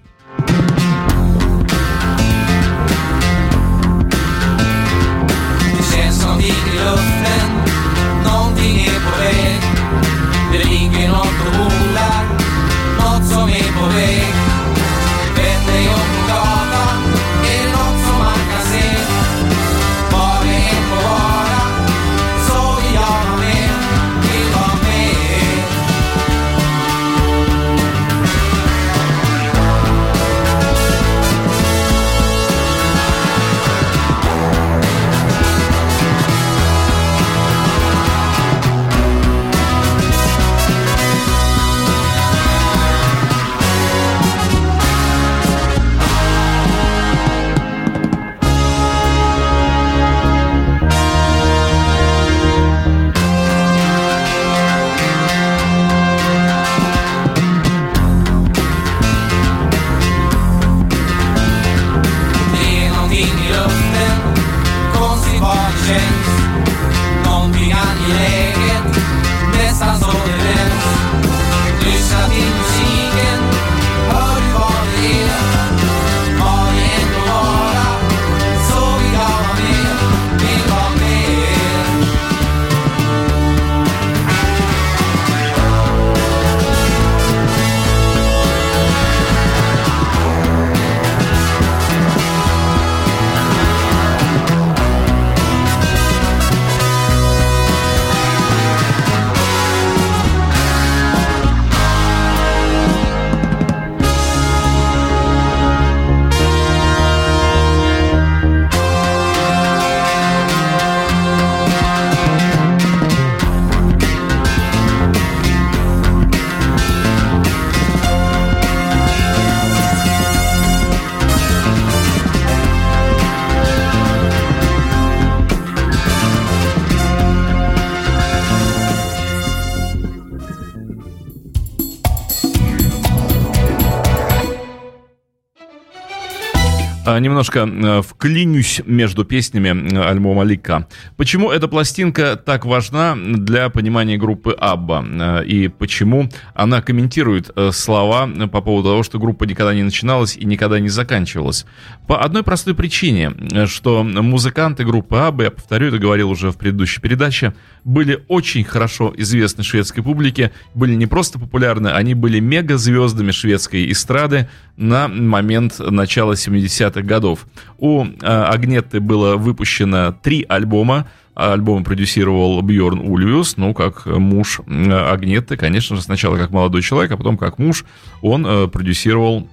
Немножко 137.19 137.69
э, 137.69 138.03
вклинюсь 138.03 138.81
между 138.87 139.25
песнями 139.25 139.93
э, 139.93 140.03
альбома 140.03 140.45
Лика. 140.45 140.87
Почему 141.17 141.51
эта 141.51 141.69
пластинка 141.69 142.37
так 142.37 142.65
важна 142.65 143.17
для 143.17 143.69
понимания 143.71 144.17
группы 144.17 144.53
Абба? 144.59 145.05
Э, 145.05 145.45
И 145.45 145.69
почему 145.69 146.29
она 146.55 146.81
комментирует 146.83 147.51
слова 147.73 148.29
по 148.51 148.61
поводу 148.61 148.89
того, 148.91 149.03
что 149.03 149.19
группа 149.19 149.45
никогда 149.45 149.75
не 149.75 149.83
начиналась 149.83 150.37
и 150.37 150.45
никогда 150.45 150.81
не 150.81 150.89
заканчивалась? 150.89 151.67
По 152.07 152.23
одной 152.23 152.43
простой 152.43 152.75
причине, 152.75 153.33
что 153.67 154.03
музыканты 154.03 154.85
группы 154.85 155.17
Абба, 155.17 155.45
я 155.45 155.51
повторю, 155.51 155.89
это 155.89 155.99
говорил 155.99 156.31
уже 156.31 156.51
в 156.51 156.57
предыдущей 156.57 157.01
передаче, 157.01 157.55
были 157.85 158.25
очень 158.29 158.65
хорошо 158.65 159.13
известны 159.17 159.65
шведской 159.65 160.03
публике, 160.03 160.53
были 160.75 160.95
не 160.95 161.07
просто 161.07 161.39
популярны, 161.39 161.89
они 161.89 162.15
были 162.15 162.41
мегазвездами 162.41 163.31
шведской 163.31 163.91
эстрады 163.91 164.49
на 164.77 165.09
момент 165.09 165.79
начала 165.81 166.35
70-х 166.35 167.03
годов. 167.09 167.47
У 167.79 168.05
э, 168.05 168.09
Агнетты 168.23 169.01
было 169.01 169.37
выпущено 169.37 170.15
три 170.23 170.45
альбома, 170.49 171.09
Альбом 171.35 171.85
продюсировал 171.85 172.61
Бьорн 172.63 172.99
Ульвиус, 172.99 173.57
ну, 173.59 173.73
как 173.73 174.07
муж 174.07 174.61
э, 174.67 174.93
Агнетты, 174.93 175.57
конечно 175.57 175.97
же, 175.97 176.03
сначала 176.03 176.37
как 176.37 176.51
молодой 176.51 176.83
человек, 176.83 177.13
а 177.13 177.17
потом 177.17 177.37
как 177.37 177.59
муж, 177.59 177.85
он 178.23 178.47
э, 178.47 178.69
продюсировал 178.69 179.49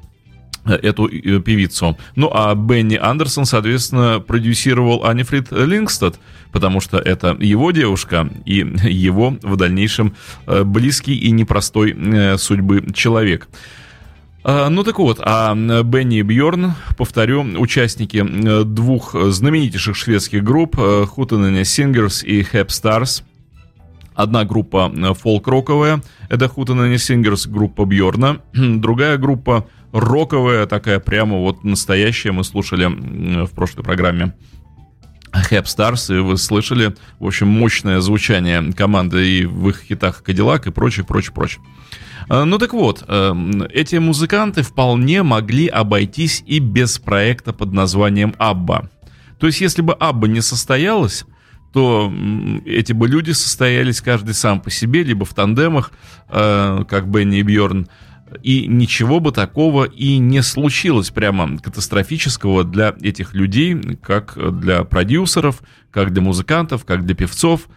эту 0.66 1.08
певицу. 1.08 1.96
Ну, 2.16 2.32
а 2.34 2.56
Бенни 2.56 2.96
Андерсон, 2.96 3.46
соответственно, 3.46 4.20
продюсировал 4.20 5.06
Анифрид 5.06 5.52
Лингстад, 5.52 6.20
потому 6.52 6.82
что 6.82 6.98
это 6.98 7.38
его 7.40 7.70
девушка 7.70 8.28
и 8.46 8.58
его 8.90 9.38
в 9.44 9.56
дальнейшем 9.58 10.16
близкий 10.48 11.16
и 11.16 11.30
непростой 11.30 11.96
судьбы 12.40 12.84
человек. 12.96 13.48
А, 14.48 14.70
Ну 14.70 14.84
так 14.84 15.00
вот, 15.00 15.20
а 15.24 15.56
Бенни 15.56 16.20
и 16.20 16.22
Бьорн, 16.22 16.74
повторю, 16.98 17.42
участники 17.58 18.18
э, 18.18 18.64
двух 18.64 19.16
знаменитейших 19.16 19.96
шведских 19.96 20.44
групп 20.44 20.76
Hootenanny 20.76 21.64
Singers 21.64 22.24
и 22.24 22.44
Hep 22.44 22.68
Stars. 22.68 23.24
Одна 24.14 24.46
группа 24.46 24.94
э, 24.96 25.14
фолк-роковая, 25.16 26.04
это 26.30 26.46
Hootenanny 26.46 26.94
Singers, 26.98 27.50
группа 27.50 27.86
Бьорна. 27.86 28.42
Другая 28.54 29.18
группа 29.18 29.68
роковая, 29.92 30.68
такая 30.68 31.00
прямо 31.00 31.40
вот 31.40 31.64
настоящая, 31.64 32.32
мы 32.32 32.44
слушали 32.44 32.86
в 32.86 33.50
прошлой 33.50 33.82
программе. 33.82 34.36
Hep 35.34 35.64
Stars, 35.64 36.16
и 36.16 36.20
вы 36.20 36.38
слышали, 36.38 36.96
в 37.20 37.26
общем, 37.26 37.48
мощное 37.48 38.00
звучание 38.00 38.72
команды 38.74 39.28
и 39.28 39.46
в 39.46 39.70
их 39.70 39.82
хитах 39.82 40.22
Кадиллак 40.22 40.68
и 40.68 40.72
прочее, 40.72 41.04
прочее, 41.04 41.34
прочее. 41.34 41.62
А, 42.28 42.46
Ну 42.46 42.58
так 42.58 42.74
вот, 42.74 43.04
эм, 43.08 43.64
эти 43.64 43.98
музыканты 43.98 44.62
вполне 44.64 45.24
могли 45.24 45.68
обойтись 45.68 46.44
и 46.46 46.60
без 46.60 47.00
проекта 47.00 47.54
под 47.54 47.74
названием 47.74 48.36
Абба. 48.38 48.90
То 49.40 49.48
есть, 49.48 49.62
если 49.62 49.82
бы 49.82 49.94
Абба 49.94 50.28
не 50.28 50.42
состоялась, 50.42 51.26
то 51.74 52.12
эти 52.66 52.94
бы 52.94 53.08
люди 53.08 53.32
состоялись 53.32 54.02
каждый 54.02 54.34
сам 54.34 54.62
по 54.62 54.72
себе, 54.72 55.04
либо 55.04 55.26
в 55.26 55.34
тандемах, 55.34 55.92
э, 56.30 56.86
как 56.88 57.10
Бенни 57.10 57.40
и 57.40 57.44
Бьорн, 57.44 57.88
и 58.42 58.66
ничего 58.68 59.20
бы 59.20 59.32
такого 59.32 59.84
и 59.84 60.18
не 60.18 60.42
случилось 60.42 61.10
прямо 61.10 61.58
катастрофического 61.60 62.64
для 62.64 62.96
этих 63.02 63.34
людей, 63.34 63.76
как 64.02 64.38
для 64.60 64.84
продюсеров, 64.84 65.62
как 65.92 66.14
для 66.14 66.22
музыкантов, 66.22 66.86
как 66.86 67.06
для 67.06 67.16
певцов. 67.16 67.68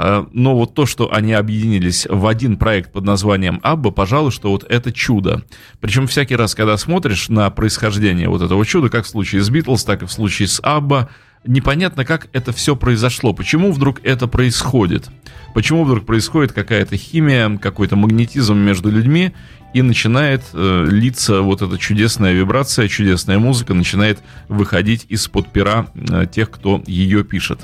А, 0.00 0.28
Но 0.32 0.54
вот 0.54 0.74
то, 0.74 0.86
что 0.86 1.12
они 1.12 1.32
объединились 1.32 2.06
в 2.08 2.24
один 2.28 2.56
проект 2.56 2.92
под 2.92 3.04
названием 3.04 3.58
Абба, 3.64 3.90
пожалуй, 3.90 4.30
что 4.30 4.50
вот 4.50 4.64
это 4.68 4.92
чудо. 4.92 5.42
Причем 5.80 6.06
всякий 6.06 6.36
раз, 6.36 6.54
когда 6.54 6.76
смотришь 6.76 7.28
на 7.28 7.50
происхождение 7.50 8.28
вот 8.28 8.40
этого 8.40 8.64
чуда, 8.64 8.90
как 8.90 9.04
в 9.04 9.08
случае 9.08 9.42
с 9.42 9.50
Битлз, 9.50 9.82
так 9.82 10.02
и 10.04 10.06
в 10.06 10.12
случае 10.12 10.46
с 10.46 10.60
Абба, 10.62 11.08
непонятно, 11.44 12.04
как 12.04 12.28
это 12.32 12.52
все 12.52 12.76
произошло, 12.76 13.32
почему 13.32 13.72
вдруг 13.72 14.00
это 14.04 14.28
происходит. 14.28 15.08
Почему 15.52 15.84
вдруг 15.84 16.06
происходит 16.06 16.52
какая-то 16.52 16.96
химия, 16.96 17.58
какой-то 17.58 17.96
магнетизм 17.96 18.56
между 18.56 18.90
людьми, 18.90 19.32
и 19.74 19.82
начинает 19.82 20.42
э, 20.52 20.86
литься 20.90 21.42
вот 21.42 21.62
эта 21.62 21.78
чудесная 21.78 22.32
вибрация, 22.32 22.88
чудесная 22.88 23.38
музыка 23.38 23.74
начинает 23.74 24.18
выходить 24.48 25.06
из-под 25.08 25.48
пера 25.48 25.86
э, 25.94 26.26
тех, 26.30 26.50
кто 26.50 26.82
ее 26.86 27.24
пишет. 27.24 27.60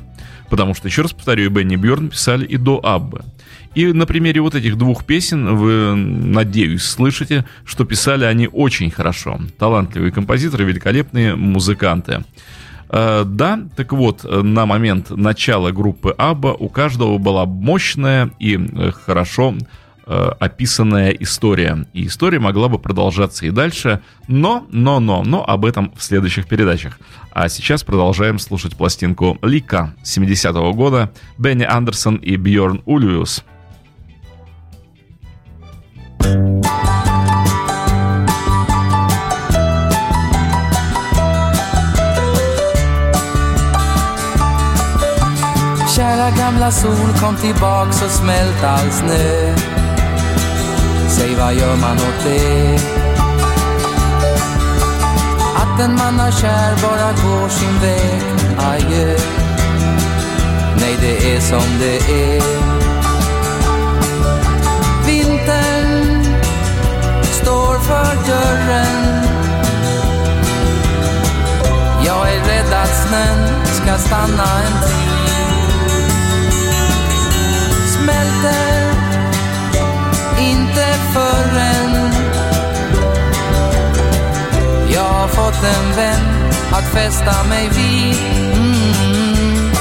Потому 0.51 0.75
что, 0.75 0.88
еще 0.88 1.03
раз 1.03 1.12
повторю, 1.12 1.47
и 1.47 1.49
Бенни 1.49 1.77
Бьорн 1.77 2.09
писали 2.09 2.45
и 2.45 2.57
до 2.57 2.81
Аббы. 2.85 3.23
И 3.75 3.87
на 3.93 4.07
примере 4.07 4.40
вот 4.40 4.55
этих 4.55 4.79
двух 4.79 5.05
песен 5.05 5.57
вы, 5.57 5.97
надеюсь, 5.97 6.85
слышите, 6.85 7.45
что 7.64 7.85
писали 7.85 8.25
они 8.25 8.49
очень 8.53 8.90
хорошо. 8.90 9.40
Талантливые 9.59 10.12
композиторы, 10.12 10.64
великолепные 10.64 11.35
музыканты. 11.35 12.25
Э, 12.88 13.25
Да, 13.27 13.61
так 13.75 13.93
вот, 13.93 14.25
э, 14.25 14.43
на 14.43 14.67
момент 14.67 15.11
начала 15.11 15.73
группы 15.73 16.14
Абба 16.17 16.53
у 16.53 16.69
каждого 16.69 17.19
была 17.19 17.47
мощная 17.47 18.31
и 18.38 18.57
э, 18.57 18.93
хорошо 18.93 19.55
описанная 20.07 21.11
история. 21.11 21.87
И 21.93 22.07
история 22.07 22.38
могла 22.38 22.69
бы 22.69 22.79
продолжаться 22.79 23.47
и 23.47 23.51
дальше, 23.51 24.03
но, 24.29 24.67
но, 24.71 25.01
но, 25.01 25.23
но 25.23 25.45
об 25.45 25.64
этом 25.64 25.93
в 25.97 26.03
следующих 26.03 26.47
передачах. 26.47 26.99
А 27.31 27.49
сейчас 27.49 27.83
продолжаем 27.83 28.38
слушать 28.38 28.77
пластинку 28.77 29.38
Лика 29.43 29.95
70-го 30.05 30.73
года, 30.73 31.12
Бенни 31.38 31.64
Андерсон 31.64 32.17
и 32.17 32.37
Бьорн 32.37 32.83
Ульвиус. 32.85 33.45
Kära 45.97 46.31
gamla 46.31 46.71
sol 46.71 47.12
kom 47.21 47.37
tillbaks 47.37 48.03
och 48.03 48.11
smält 48.11 48.64
all 48.64 48.90
snö 48.90 49.74
Säg 51.16 51.35
vad 51.35 51.55
gör 51.55 51.77
man 51.77 51.96
åt 51.96 52.24
det? 52.24 52.79
Att 55.57 55.81
en 55.81 55.94
man 55.94 56.20
är 56.20 56.31
kär 56.31 56.74
bara 56.83 57.12
går 57.12 57.48
sin 57.48 57.79
väg. 57.81 58.22
Adjö. 58.59 59.16
Nej, 60.81 60.96
det 61.00 61.37
är 61.37 61.40
som 61.40 61.79
det 61.81 61.96
är. 61.96 62.42
Vintern 65.07 66.24
står 67.33 67.79
för 67.79 68.16
dörren. 68.27 69.24
Jag 72.07 72.35
är 72.35 72.40
rädd 72.44 72.72
att 72.83 73.09
snön 73.09 73.64
ska 73.64 73.98
stanna 73.98 74.62
en 74.62 74.88
tid. 74.88 75.13
Förrän 81.55 82.12
jag 84.88 85.03
har 85.03 85.29
fått 85.29 85.64
en 85.64 85.97
vän 85.97 86.53
att 86.73 86.85
fästa 86.85 87.49
mig 87.49 87.69
vid. 87.69 88.17
Mm. 88.55 89.73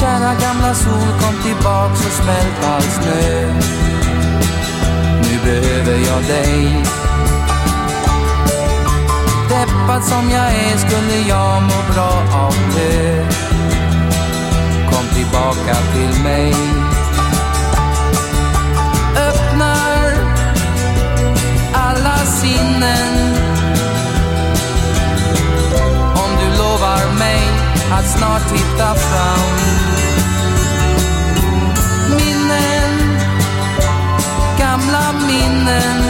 Kära 0.00 0.34
gamla 0.40 0.74
sol, 0.74 1.08
kom 1.20 1.42
tillbaks 1.42 2.06
och 2.06 2.12
smält 2.12 2.64
all 2.64 2.82
snö. 2.82 3.52
Nu 5.22 5.38
behöver 5.44 5.98
jag 6.06 6.22
dig. 6.24 6.84
Deppad 9.48 10.04
som 10.04 10.30
jag 10.30 10.46
är 10.46 10.76
skulle 10.78 11.28
jag 11.28 11.62
må 11.62 11.94
bra 11.94 12.38
av 12.46 12.54
det. 12.74 13.26
Kom 14.90 15.06
tillbaka 15.14 15.74
till 15.94 16.22
mig 16.22 16.77
alla 22.48 22.56
sinnen. 22.56 23.34
Om 26.14 26.30
du 26.40 26.58
lovar 26.58 27.18
mig 27.18 27.40
att 27.92 28.10
snart 28.10 28.52
hitta 28.52 28.94
fram 28.94 29.56
Minnen, 32.10 33.18
gamla 34.58 35.12
minnen. 35.26 36.02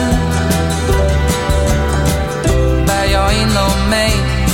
Bär 2.87 3.05
jag 3.11 3.33
inom 3.33 3.89
mig 3.89 4.11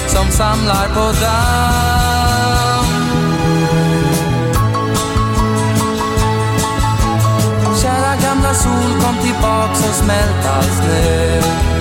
som 0.08 0.32
samlar 0.32 0.88
på 0.88 1.12
damm. 1.22 2.46
Kära 7.82 8.16
gamla 8.22 8.54
sol 8.54 9.02
kom 9.02 9.16
tillbaks 9.24 9.90
och 9.90 9.96
smält 9.96 10.46
all 10.46 10.64
snö. 10.64 11.75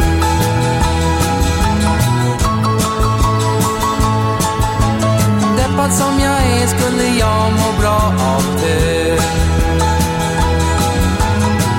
Straffad 5.85 5.93
som 5.93 6.21
jag 6.21 6.43
är 6.43 6.67
skulle 6.67 7.19
jag 7.19 7.53
må 7.53 7.81
bra 7.81 8.13
av 8.19 8.61
det. 8.61 9.21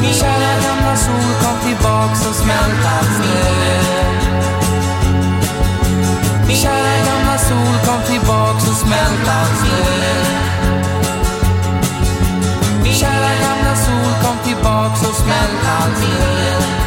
Min 0.01 0.13
kära 0.13 0.53
gamla 0.63 0.95
sol, 0.97 1.33
kom 1.41 1.69
tillbaks 1.69 2.27
och 2.29 2.35
smält 2.35 2.85
allt 2.85 3.15
snö. 3.15 3.71
Min 6.47 6.57
kära 6.57 6.95
gamla 7.05 7.37
sol, 7.37 7.75
kom 7.85 8.01
tillbaks 8.07 8.67
och 8.69 8.75
smält 8.75 9.27
allt 9.27 9.57
snö. 9.59 10.13
Min 12.83 12.93
kära 12.93 13.31
gamla 13.41 13.75
sol, 13.75 14.13
kom 14.23 14.37
tillbaks 14.45 15.09
och 15.09 15.15
smält 15.15 15.65
allt 15.79 15.97
snö. 15.97 16.84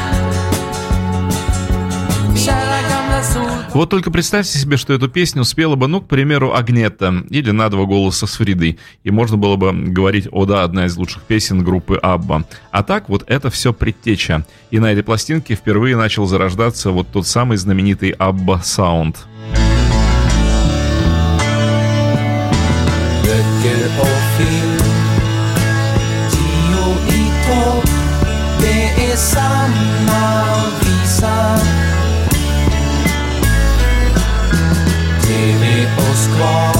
Вот 3.74 3.90
только 3.90 4.10
представьте 4.10 4.58
себе, 4.58 4.76
что 4.76 4.92
эту 4.92 5.08
песню 5.08 5.44
спела 5.44 5.76
бы, 5.76 5.88
ну, 5.88 6.00
к 6.00 6.08
примеру, 6.08 6.54
Агнета 6.54 7.24
или 7.30 7.50
на 7.50 7.68
два 7.68 7.84
голоса 7.84 8.26
с 8.26 8.36
Фридой. 8.36 8.78
И 9.04 9.10
можно 9.10 9.36
было 9.36 9.56
бы 9.56 9.72
говорить, 9.72 10.28
о 10.32 10.46
да, 10.46 10.64
одна 10.64 10.86
из 10.86 10.96
лучших 10.96 11.22
песен 11.22 11.62
группы 11.62 11.96
Абба. 11.96 12.44
А 12.70 12.82
так 12.82 13.08
вот 13.08 13.24
это 13.26 13.50
все 13.50 13.72
предтеча. 13.72 14.44
И 14.70 14.78
на 14.78 14.92
этой 14.92 15.02
пластинке 15.02 15.54
впервые 15.54 15.96
начал 15.96 16.26
зарождаться 16.26 16.90
вот 16.90 17.08
тот 17.12 17.26
самый 17.26 17.56
знаменитый 17.56 18.10
Абба 18.10 18.60
саунд. 18.62 19.26
Samma 29.18 30.47
wall 36.38 36.77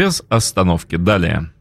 без 0.00 0.22
остановки. 0.30 0.96
Далее. 0.96 1.52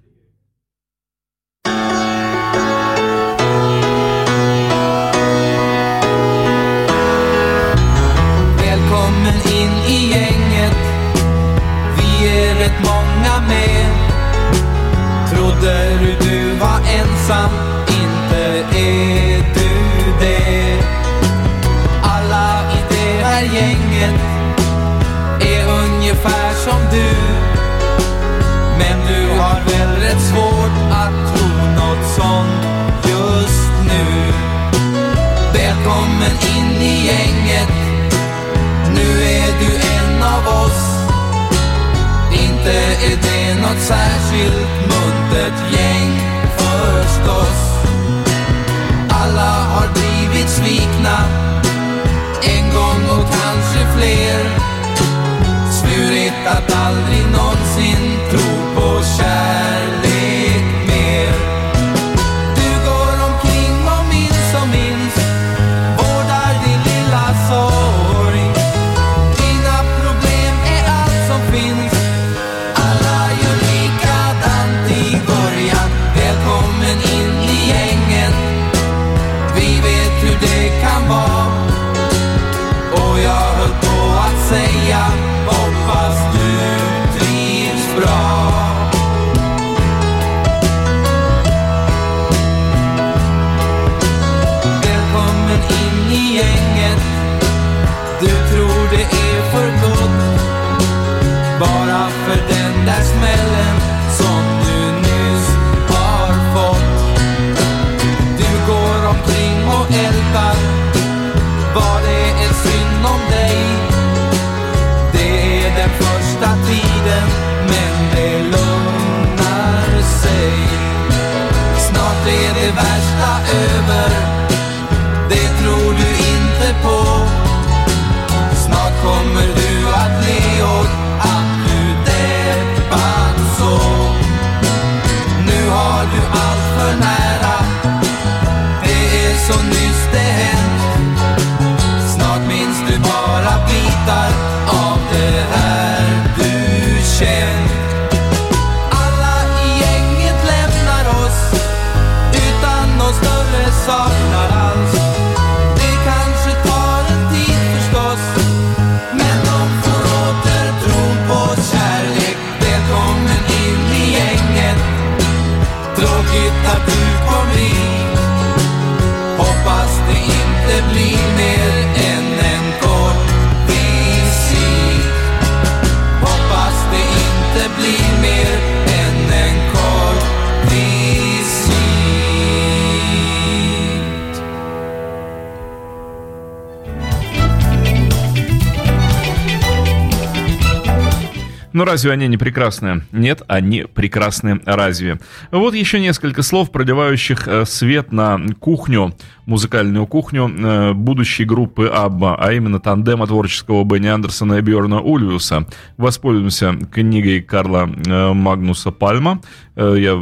Но 191.80 191.86
разве 191.86 192.12
они 192.12 192.28
не 192.28 192.36
прекрасны? 192.36 193.04
Нет, 193.14 193.44
они 193.48 193.84
прекрасны 193.84 194.60
разве? 194.66 195.18
Вот 195.50 195.74
еще 195.74 196.02
несколько 196.02 196.44
слов, 196.44 196.72
проливающих 196.72 197.48
э, 197.48 197.64
свет 197.66 198.12
на 198.12 198.38
кухню, 198.60 199.16
музыкальную 199.46 200.06
кухню 200.06 200.50
э, 200.50 200.92
будущей 200.92 201.46
группы 201.46 201.88
Абба, 201.88 202.36
а 202.36 202.52
именно 202.52 202.82
тандема 202.82 203.28
творческого 203.28 203.86
Бенни 203.86 204.08
Андерсона 204.08 204.56
и 204.56 204.62
Бьорна 204.62 205.00
Ульвиуса. 205.00 205.68
Воспользуемся 205.96 206.78
книгой 206.92 207.40
Карла 207.40 207.90
э, 207.90 208.34
Магнуса 208.34 208.92
Пальма. 208.92 209.40
Я 209.78 210.22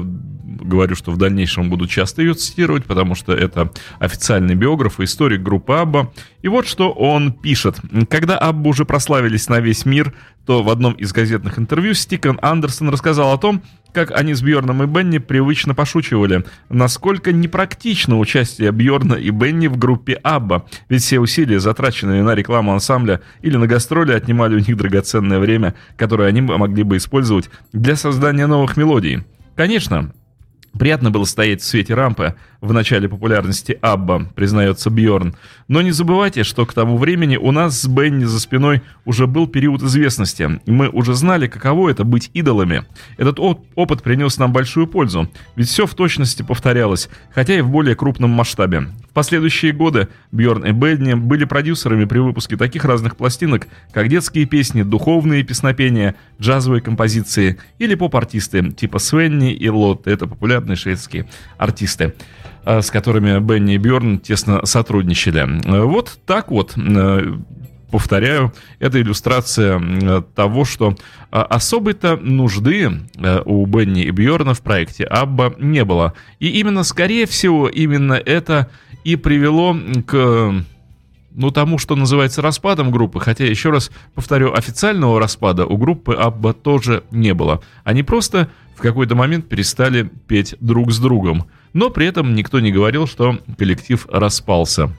говорю, 0.62 0.96
что 0.96 1.12
в 1.12 1.18
дальнейшем 1.18 1.70
буду 1.70 1.88
часто 1.88 2.22
ее 2.22 2.34
цитировать, 2.34 2.86
потому 2.86 3.16
что 3.16 3.34
это 3.34 3.72
официальный 4.00 4.56
биограф 4.56 5.00
и 5.00 5.04
историк 5.04 5.42
группы 5.42 5.74
Абба. 5.74 6.12
И 6.42 6.48
вот 6.48 6.68
что 6.68 6.92
он 6.92 7.32
пишет. 7.32 7.80
Когда 8.10 8.38
Абба 8.38 8.70
уже 8.70 8.86
прославились 8.86 9.50
на 9.50 9.60
весь 9.60 9.86
мир, 9.86 10.14
то 10.46 10.64
в 10.64 10.70
одном 10.70 10.94
из 10.94 11.12
газетных 11.12 11.60
интервью 11.60 11.94
Стикон 11.94 12.40
Андерсон 12.42 12.90
рассказал 12.90 13.34
о 13.34 13.38
том, 13.38 13.62
как 13.94 14.12
они 14.12 14.34
с 14.34 14.42
Бьорном 14.42 14.84
и 14.84 14.86
Бенни 14.86 15.18
привычно 15.18 15.74
пошучивали, 15.74 16.46
насколько 16.70 17.32
непрактично 17.32 18.20
участие 18.20 18.72
Бьорна 18.72 19.16
и 19.16 19.30
Бенни 19.32 19.68
в 19.68 19.78
группе 19.78 20.14
Абба, 20.14 20.66
ведь 20.88 21.02
все 21.02 21.20
усилия, 21.20 21.60
затраченные 21.60 22.24
на 22.24 22.36
рекламу 22.36 22.74
ансамбля 22.74 23.22
или 23.42 23.58
на 23.58 23.68
гастроли, 23.68 24.14
отнимали 24.14 24.56
у 24.56 24.60
них 24.60 24.78
драгоценное 24.78 25.40
время, 25.40 25.74
которое 25.98 26.30
они 26.30 26.42
могли 26.42 26.84
бы 26.84 26.98
использовать 26.98 27.50
для 27.74 27.96
создания 27.96 28.48
новых 28.48 28.78
мелодий. 28.78 29.24
Конечно, 29.56 30.14
Приятно 30.78 31.12
было 31.12 31.24
стоять 31.24 31.62
в 31.62 31.66
свете 31.66 31.94
рампы 31.94 32.36
в 32.62 32.74
начале 32.74 33.08
популярности 33.08 33.78
Абба, 33.82 34.28
признается 34.36 34.90
Бьорн. 34.90 35.36
Но 35.68 35.82
не 35.82 35.92
забывайте, 35.92 36.44
что 36.44 36.66
к 36.66 36.74
тому 36.74 36.98
времени 36.98 37.38
у 37.38 37.52
нас 37.52 37.82
с 37.82 37.88
Бенни 37.88 38.26
за 38.26 38.40
спиной 38.40 38.82
уже 39.06 39.28
был 39.28 39.48
период 39.48 39.82
известности. 39.84 40.60
Мы 40.66 40.90
уже 40.90 41.14
знали, 41.14 41.48
каково 41.48 41.90
это 41.90 42.04
быть 42.04 42.32
идолами. 42.34 42.84
Этот 43.18 43.40
опыт 43.40 44.02
принес 44.02 44.38
нам 44.38 44.54
большую 44.54 44.88
пользу, 44.88 45.30
ведь 45.56 45.70
все 45.70 45.86
в 45.86 45.94
точности 45.94 46.42
повторялось, 46.42 47.10
хотя 47.34 47.56
и 47.56 47.62
в 47.62 47.70
более 47.70 47.96
крупном 47.96 48.32
масштабе. 48.32 48.88
В 49.10 49.14
последующие 49.18 49.72
годы 49.72 50.10
Бьорн 50.32 50.66
и 50.66 50.72
Бенни 50.72 51.16
были 51.16 51.46
продюсерами 51.46 52.06
при 52.06 52.20
выпуске 52.20 52.56
таких 52.56 52.86
разных 52.86 53.18
пластинок, 53.18 53.68
как 53.92 54.10
детские 54.10 54.46
песни, 54.46 54.84
духовные 54.84 55.44
песнопения, 55.44 56.16
джазовые 56.40 56.82
композиции 56.82 57.58
или 57.80 57.96
поп-артисты 57.96 58.72
типа 58.72 59.00
Свенни 59.00 59.54
и 59.54 59.70
Лот. 59.70 60.06
Это 60.06 60.28
популярные 60.68 60.76
шведские 60.76 61.28
артисты. 61.58 62.14
Э, 62.66 62.82
с 62.82 62.92
которыми 62.92 63.40
Бенни 63.40 63.76
и 63.76 63.78
Бьорн 63.78 64.20
тесно 64.20 64.66
сотрудничали. 64.66 65.48
Э, 65.66 65.84
вот 65.84 66.20
так 66.26 66.52
вот 66.52 66.74
э, 66.76 67.34
повторяю, 67.90 68.54
это 68.80 69.02
иллюстрация 69.02 70.22
того, 70.36 70.66
что 70.66 70.94
особой-то 71.32 72.18
нужды 72.18 72.92
у 73.46 73.66
Бенни 73.66 74.04
и 74.04 74.12
Бьорна 74.12 74.54
в 74.54 74.60
проекте 74.62 75.06
Абба 75.06 75.54
не 75.58 75.86
было. 75.86 76.14
И 76.42 76.60
именно, 76.60 76.84
скорее 76.84 77.26
всего, 77.26 77.70
именно 77.70 78.16
это 78.16 78.68
и 79.06 79.16
привело 79.16 79.74
к 80.06 80.66
ну, 81.38 81.52
тому, 81.52 81.78
что 81.78 81.96
называется 81.96 82.42
распадом 82.42 82.92
группы, 82.92 83.20
хотя, 83.20 83.46
еще 83.46 83.70
раз 83.70 83.92
повторю, 84.14 84.54
официального 84.54 85.20
распада 85.20 85.66
у 85.66 85.78
группы 85.78 86.14
Абба 86.14 86.54
тоже 86.54 87.04
не 87.12 87.34
было. 87.34 87.62
Они 87.86 88.04
просто 88.04 88.50
в 88.76 88.82
какой-то 88.82 89.16
момент 89.16 89.48
перестали 89.48 90.10
петь 90.28 90.56
друг 90.60 90.92
с 90.92 91.00
другом 91.00 91.48
но 91.78 91.92
при 91.92 92.08
этом 92.08 92.34
никто 92.34 92.60
не 92.60 92.72
говорил, 92.72 93.06
что 93.06 93.38
коллектив 93.56 94.08
распался. 94.12 94.90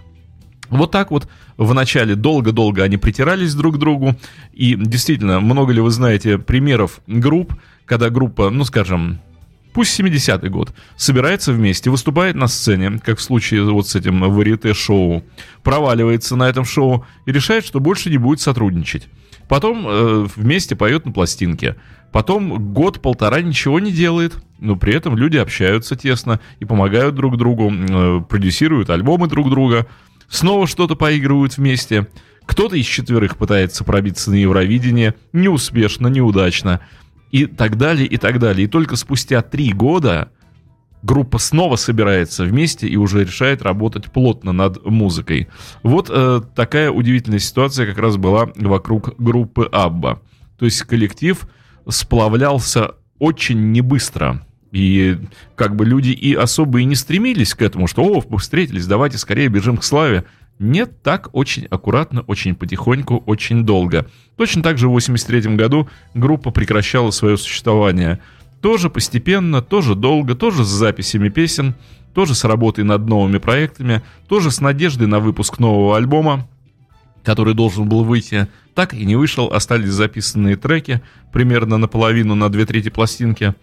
Вот 0.70 0.92
так 0.92 1.10
вот 1.10 1.28
вначале 1.56 2.14
долго-долго 2.14 2.84
они 2.84 2.98
притирались 2.98 3.54
друг 3.54 3.74
к 3.74 3.78
другу. 3.78 4.14
И 4.52 4.76
действительно, 4.76 5.40
много 5.40 5.72
ли 5.72 5.80
вы 5.80 5.90
знаете 5.90 6.38
примеров 6.38 7.00
групп, 7.08 7.54
когда 7.84 8.10
группа, 8.10 8.50
ну 8.50 8.62
скажем, 8.64 9.18
пусть 9.72 9.98
70-й 9.98 10.48
год, 10.48 10.74
собирается 10.96 11.52
вместе, 11.52 11.90
выступает 11.90 12.36
на 12.36 12.46
сцене, 12.48 12.98
как 13.04 13.18
в 13.18 13.22
случае 13.22 13.64
вот 13.64 13.88
с 13.88 13.96
этим 13.96 14.20
варите-шоу, 14.20 15.24
проваливается 15.62 16.36
на 16.36 16.48
этом 16.48 16.64
шоу 16.64 17.06
и 17.26 17.32
решает, 17.32 17.64
что 17.64 17.80
больше 17.80 18.10
не 18.10 18.18
будет 18.18 18.40
сотрудничать. 18.40 19.08
Потом 19.48 19.86
э, 19.88 20.26
вместе 20.36 20.76
поет 20.76 21.06
на 21.06 21.12
пластинке. 21.12 21.76
Потом 22.12 22.72
год-полтора 22.72 23.40
ничего 23.42 23.80
не 23.80 23.92
делает, 23.92 24.36
но 24.58 24.76
при 24.76 24.94
этом 24.94 25.16
люди 25.16 25.36
общаются 25.36 25.96
тесно 25.96 26.40
и 26.60 26.64
помогают 26.64 27.14
друг 27.14 27.36
другу, 27.36 27.72
э, 27.72 28.20
продюсируют 28.28 28.90
альбомы 28.90 29.26
друг 29.26 29.50
друга, 29.50 29.86
снова 30.28 30.66
что-то 30.66 30.94
поигрывают 30.96 31.56
вместе. 31.56 32.08
Кто-то 32.46 32.76
из 32.76 32.86
четверых 32.86 33.36
пытается 33.36 33.84
пробиться 33.84 34.30
на 34.30 34.36
Евровидение, 34.36 35.14
неуспешно, 35.32 36.08
неудачно, 36.08 36.80
и 37.30 37.46
так 37.46 37.76
далее, 37.76 38.06
и 38.06 38.16
так 38.16 38.38
далее. 38.38 38.64
И 38.64 38.68
только 38.68 38.96
спустя 38.96 39.42
три 39.42 39.72
года 39.72 40.30
группа 41.02 41.38
снова 41.38 41.76
собирается 41.76 42.44
вместе 42.44 42.88
и 42.88 42.96
уже 42.96 43.24
решает 43.24 43.62
работать 43.62 44.10
плотно 44.10 44.52
над 44.52 44.84
музыкой. 44.84 45.48
Вот 45.82 46.10
э, 46.10 46.40
такая 46.54 46.90
удивительная 46.90 47.38
ситуация 47.38 47.86
как 47.86 47.98
раз 47.98 48.16
была 48.16 48.48
вокруг 48.56 49.14
группы 49.18 49.68
Абба. 49.70 50.20
То 50.58 50.64
есть 50.64 50.82
коллектив 50.82 51.46
сплавлялся 51.88 52.92
очень 53.18 53.72
небыстро. 53.72 54.44
И 54.70 55.18
как 55.54 55.76
бы 55.76 55.86
люди 55.86 56.10
и 56.10 56.34
особо 56.34 56.80
и 56.80 56.84
не 56.84 56.94
стремились 56.94 57.54
к 57.54 57.62
этому, 57.62 57.86
что 57.86 58.02
«О, 58.02 58.22
мы 58.28 58.38
встретились, 58.38 58.86
давайте 58.86 59.18
скорее 59.18 59.48
бежим 59.48 59.78
к 59.78 59.84
славе». 59.84 60.24
Нет, 60.58 61.02
так 61.02 61.28
очень 61.32 61.66
аккуратно, 61.66 62.22
очень 62.22 62.54
потихоньку, 62.54 63.22
очень 63.26 63.64
долго. 63.64 64.06
Точно 64.36 64.62
так 64.62 64.78
же 64.78 64.88
в 64.88 64.92
83 64.92 65.54
году 65.54 65.88
группа 66.14 66.50
прекращала 66.50 67.10
свое 67.10 67.36
существование. 67.36 68.20
Тоже 68.60 68.90
постепенно, 68.90 69.62
тоже 69.62 69.94
долго, 69.94 70.34
тоже 70.34 70.64
с 70.64 70.68
записями 70.68 71.28
песен, 71.28 71.74
тоже 72.12 72.34
с 72.34 72.42
работой 72.44 72.82
над 72.82 73.06
новыми 73.06 73.38
проектами, 73.38 74.02
тоже 74.28 74.50
с 74.50 74.60
надеждой 74.60 75.06
на 75.06 75.20
выпуск 75.20 75.60
нового 75.60 75.96
альбома, 75.96 76.48
который 77.22 77.54
должен 77.54 77.88
был 77.88 78.02
выйти 78.02 78.48
так 78.78 78.94
и 78.94 79.04
не 79.04 79.16
вышел, 79.16 79.52
остались 79.52 79.88
записанные 79.88 80.54
треки, 80.54 81.02
примерно 81.32 81.78
наполовину 81.78 82.36
на 82.36 82.48
две 82.48 82.64
трети 82.64 82.90
пластинки. 82.90 83.54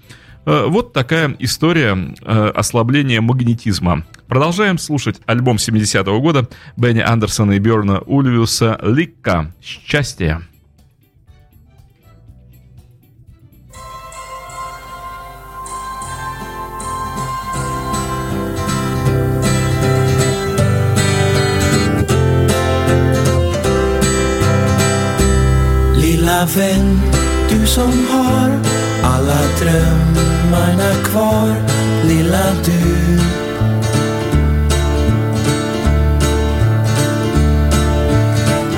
Э, 0.45 0.65
вот 0.67 0.93
такая 0.93 1.35
история 1.39 1.97
э, 2.21 2.47
ослабления 2.49 3.21
магнетизма. 3.21 4.05
Продолжаем 4.27 4.77
слушать 4.77 5.19
альбом 5.25 5.57
70-го 5.57 6.19
года 6.21 6.47
Бенни 6.77 7.01
Андерсона 7.01 7.53
и 7.53 7.59
Бjörna 7.59 8.01
Ульвиуса 8.05 8.79
«Ликка. 8.81 9.53
Счастье». 9.61 10.41
Lilla 25.95 26.45
vän, 26.45 27.01
du 27.49 27.67
som 27.67 27.91
har 28.09 28.51
alla 29.03 29.39
gärna 30.77 31.03
kvar, 31.03 31.55
lilla 32.07 32.53
du. 32.65 33.19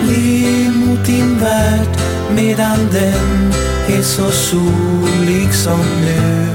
Le 0.07 0.69
mot 0.69 1.05
din 1.05 1.39
värld 1.39 1.97
medan 2.35 2.77
den 2.91 3.53
är 3.97 4.01
så 4.01 4.31
solig 4.31 5.53
som 5.53 5.79
nu. 6.01 6.47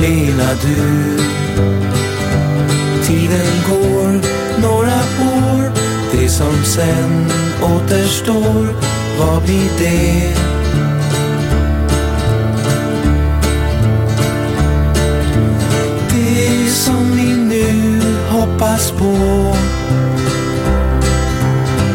Lilla 0.00 0.50
du. 0.62 1.16
Tiden 3.06 3.46
går 3.68 4.20
några 4.62 5.00
år, 5.34 5.72
det 6.12 6.28
som 6.28 6.64
sen 6.64 7.26
återstår, 7.62 8.74
vad 9.18 9.42
blir 9.42 9.70
det? 9.78 10.59
Som 16.70 17.16
vi 17.16 17.36
nu 17.36 18.00
hoppas 18.30 18.90
på 18.90 19.16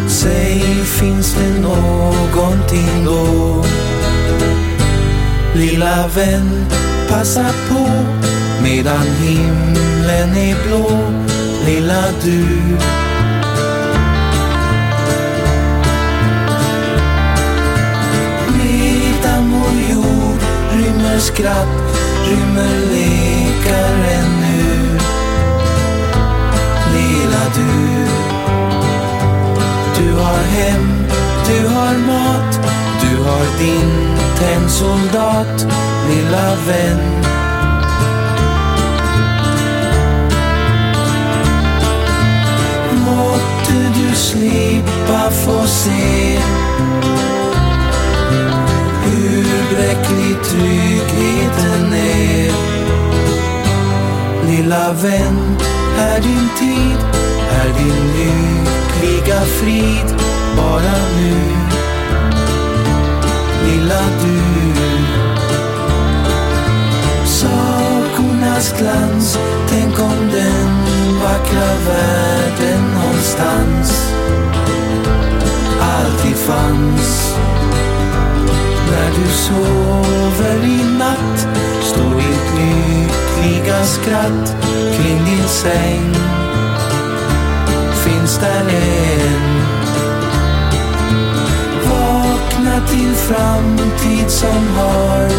Säg, 0.08 0.62
finns 0.86 1.34
det 1.34 1.62
någonting 1.62 3.06
då? 3.06 3.66
Lilla 5.56 6.08
vän, 6.08 6.66
passa 7.10 7.46
på 7.70 7.90
medan 8.64 9.06
himlen 9.22 10.38
är 10.38 10.68
blå 10.68 10.90
Lilla 11.66 12.04
du 12.24 12.46
rymmer 21.16 21.20
skratt, 21.20 21.68
rymmer 22.28 22.80
lekar 22.92 23.96
ännu. 24.20 24.45
Du, 27.56 28.06
du 29.98 30.14
har 30.14 30.44
hem, 30.58 31.06
du 31.48 31.68
har 31.68 31.98
mat, 32.08 32.60
du 33.02 33.24
har 33.24 33.46
din 33.60 34.18
tennsoldat, 34.40 35.68
lilla 36.10 36.56
vän. 36.68 37.00
Måtte 43.06 44.00
du 44.00 44.16
slippa 44.16 45.32
få 45.32 45.68
se 45.68 46.40
hur 49.04 49.76
bräcklig 49.76 50.44
tryggheten 50.44 51.94
är. 51.94 52.76
Lilla 54.48 54.94
vän, 54.94 55.58
är 55.98 56.22
din 56.22 56.50
tid, 56.60 56.98
är 57.52 57.74
din 57.78 58.08
lyckliga 58.16 59.42
frid 59.42 60.16
bara 60.58 60.98
nu. 61.18 61.36
Lilla 63.66 64.02
du 64.22 64.42
Sakornas 67.26 68.76
glans, 68.80 69.38
tänk 69.70 70.00
om 70.00 70.30
den 70.32 70.86
vackra 71.24 71.76
världen 71.88 72.82
någonstans 72.94 74.16
alltid 75.82 76.36
fanns. 76.36 77.36
När 78.92 79.10
du 79.10 79.28
sover 79.32 80.64
i 80.66 80.98
natt 80.98 81.48
står 81.96 82.16
ditt 82.16 82.48
lyckliga 82.58 83.84
skratt 83.84 84.56
kring 84.96 85.26
din 85.26 85.48
säng. 85.48 86.16
Finns 88.04 88.38
där 88.38 88.66
än. 88.70 89.56
Vakna 91.90 92.88
till 92.88 93.16
framtid 93.16 94.30
som 94.30 94.68
har 94.78 95.30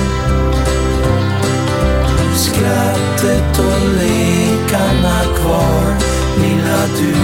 skrattet 2.35 3.59
och 3.59 3.88
lekarna 3.99 5.21
kvar. 5.40 5.97
Lilla 6.42 6.87
du, 6.98 7.15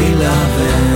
lilla 0.00 0.34
vän. 0.58 0.89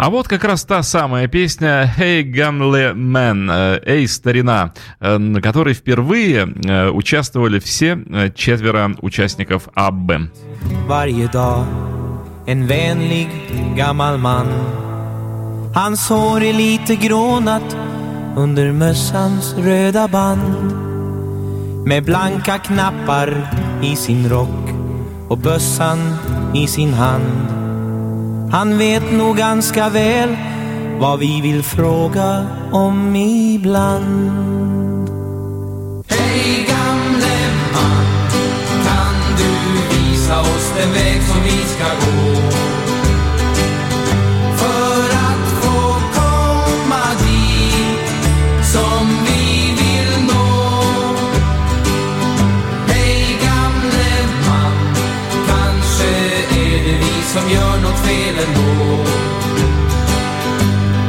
А 0.00 0.10
вот 0.10 0.28
как 0.28 0.44
раз 0.44 0.64
та 0.64 0.84
самая 0.84 1.26
песня 1.26 1.92
«Hey 1.98 2.22
Gamle 2.22 2.94
Man», 2.94 3.50
э, 3.50 3.80
«Эй, 3.84 4.06
старина», 4.06 4.72
э, 5.00 5.18
на 5.18 5.42
которой 5.42 5.74
впервые 5.74 6.46
э, 6.46 6.88
участвовали 6.90 7.58
все 7.58 7.98
э, 8.06 8.30
четверо 8.32 8.94
участников 9.02 9.68
dag 9.74 11.66
En 12.46 12.66
vänlig 12.66 13.28
gammal 13.76 14.18
man 14.18 14.46
Hans 15.74 16.08
hår 16.08 16.42
är 16.42 16.52
lite 16.52 16.96
grånat 16.96 17.76
under 18.36 18.72
mössans 18.72 19.54
röda 19.54 20.08
band 20.08 20.72
Med 21.86 22.04
blanka 22.04 22.58
knappar 22.58 23.50
i 23.82 23.96
sin 23.96 24.28
rock 24.28 24.70
och 25.28 25.38
bössan 25.38 25.98
i 26.54 26.66
sin 26.66 26.94
hand 26.94 27.67
Han 28.52 28.78
vet 28.78 29.12
nog 29.12 29.36
ganska 29.36 29.88
väl 29.88 30.36
vad 31.00 31.18
vi 31.18 31.40
vill 31.40 31.62
fråga 31.62 32.46
om 32.72 33.16
ibland 33.16 34.38
Hej 36.08 36.66
gamle 36.68 37.36
man, 37.72 38.30
kan 38.84 39.36
du 39.38 39.52
visa 39.96 40.40
oss 40.40 40.72
den 40.76 40.92
väg 40.92 41.22
som 41.22 41.42
vi 41.44 41.50
ska 41.50 41.84
gå? 41.84 42.87
Som 57.32 57.50
gör 57.50 57.80
något 57.82 57.98
fel 57.98 58.34
ändå. 58.48 59.04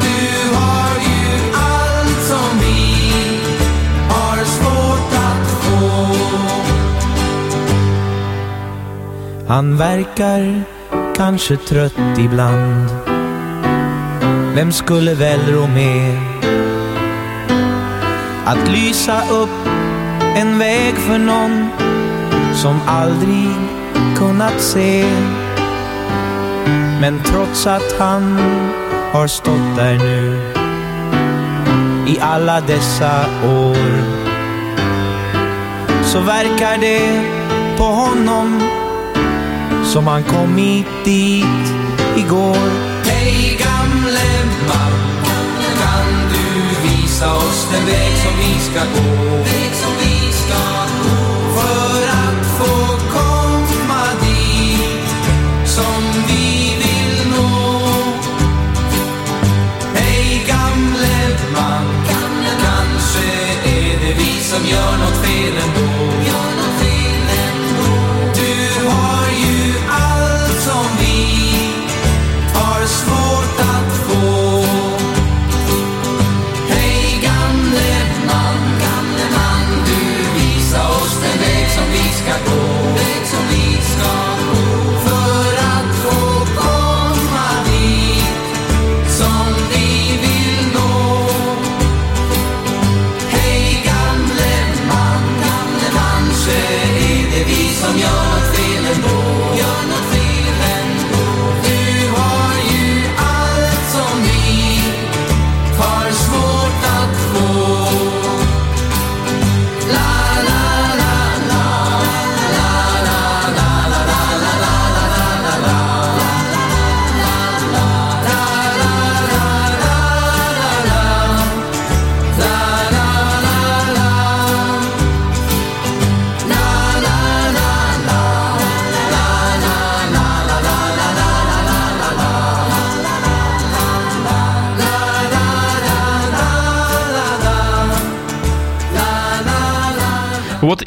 Du 0.02 0.56
har 0.56 0.96
ju 1.10 1.52
allt 1.54 2.22
som 2.28 2.60
vi 2.60 3.12
har 4.10 4.46
svårt 4.46 5.14
att 5.14 5.50
få. 5.64 6.16
Han 9.48 9.78
verkar 9.78 10.64
kanske 11.16 11.58
trött 11.58 12.18
ibland 12.20 12.90
Vem 14.56 14.72
skulle 14.72 15.14
väl 15.14 15.40
rå 15.48 15.68
med 15.68 16.18
Att 18.46 18.70
lysa 18.72 19.22
upp 19.32 19.68
en 20.36 20.60
väg 20.60 20.96
för 20.96 21.18
någon 21.18 21.68
Som 22.54 22.80
aldrig 22.88 23.56
kunnat 24.18 24.62
se 24.62 25.06
men 27.00 27.22
trots 27.24 27.68
att 27.68 27.96
han 28.00 28.40
har 29.12 29.28
stått 29.28 29.76
där 29.76 29.98
nu 29.98 30.42
I 32.08 32.20
alla 32.22 32.62
dessa 32.62 33.26
år 33.44 34.20
Så 36.04 36.20
verkar 36.20 36.78
det 36.78 37.22
på 37.78 37.84
honom 37.84 38.62
som 39.84 40.08
han 40.08 40.24
kommit 40.24 40.86
dit 41.06 41.66
igår. 42.18 42.70
Hej 43.06 43.58
gamle 43.60 44.30
man, 44.68 44.92
kan 45.82 46.30
du 46.30 46.90
visa 46.90 47.36
oss 47.36 47.68
den 47.72 47.86
väg 47.86 48.14
som 48.18 48.32
vi 48.40 48.60
ska 48.60 48.80
gå? 48.80 49.36
Väg 49.38 49.74
som 49.74 49.92
vi 50.00 50.32
ska 50.32 50.60
gå. 51.04 51.19
some 64.50 64.66
your 64.66 64.98
not 64.98 65.16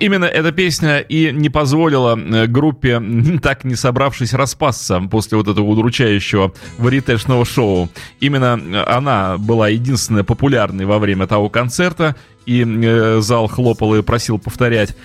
именно 0.02 0.24
эта 0.24 0.52
песня 0.52 0.98
и 0.98 1.32
не 1.32 1.48
позволила 1.48 2.18
э, 2.18 2.46
группе, 2.46 3.00
так 3.42 3.64
не 3.64 3.76
собравшись, 3.76 4.34
распасться 4.34 5.00
после 5.10 5.38
вот 5.38 5.48
этого 5.48 5.64
удручающего 5.66 6.52
варитешного 6.78 7.44
шоу. 7.44 7.88
Именно 8.20 8.60
э, 8.60 8.82
она 8.84 9.38
была 9.38 9.68
единственная 9.68 10.24
популярной 10.24 10.84
во 10.84 10.98
время 10.98 11.26
того 11.26 11.48
концерта, 11.48 12.16
и 12.46 12.64
э, 12.64 13.20
зал 13.20 13.46
хлопал 13.46 13.94
и 13.94 14.02
просил 14.02 14.38
повторять. 14.38 14.96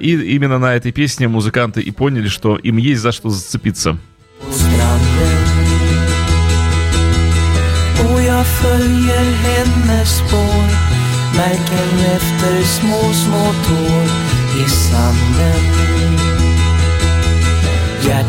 И 0.00 0.34
именно 0.34 0.58
на 0.58 0.74
этой 0.74 0.92
песне 0.92 1.28
музыканты 1.28 1.82
и 1.82 1.90
поняли, 1.90 2.28
что 2.28 2.56
им 2.56 2.78
есть 2.78 3.02
за 3.02 3.12
что 3.12 3.28
зацепиться. 3.30 3.98
stranden 4.50 5.48
jag 8.38 8.46
följer 8.46 9.26
hennes 9.42 10.08
spår 10.08 10.68
Märken 11.36 11.88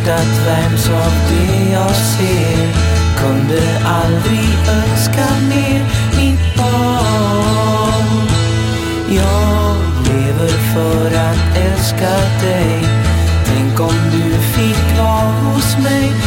Hjärtat 0.09 0.47
värms 0.47 0.89
av 0.89 1.13
det 1.29 1.71
jag 1.71 1.95
ser. 1.95 2.73
Kunde 3.17 3.61
aldrig 3.85 4.49
önska 4.69 5.25
mer 5.49 5.81
mitt 6.17 6.57
barn. 6.57 8.27
Jag 9.09 9.75
lever 10.07 10.47
för 10.73 11.05
att 11.05 11.57
älska 11.57 12.09
dig. 12.41 12.85
Tänk 13.45 13.79
om 13.79 13.95
du 14.11 14.31
fick 14.31 14.97
vara 14.97 15.53
hos 15.53 15.77
mig 15.77 16.18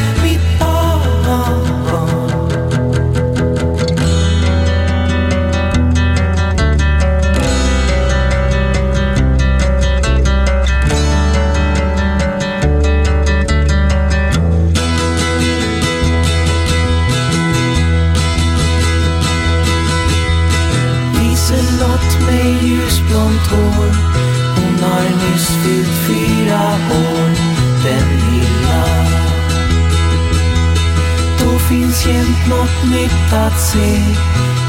Då 32.04 32.08
något 32.54 32.90
nytt 32.90 33.32
att 33.32 33.60
se. 33.60 34.02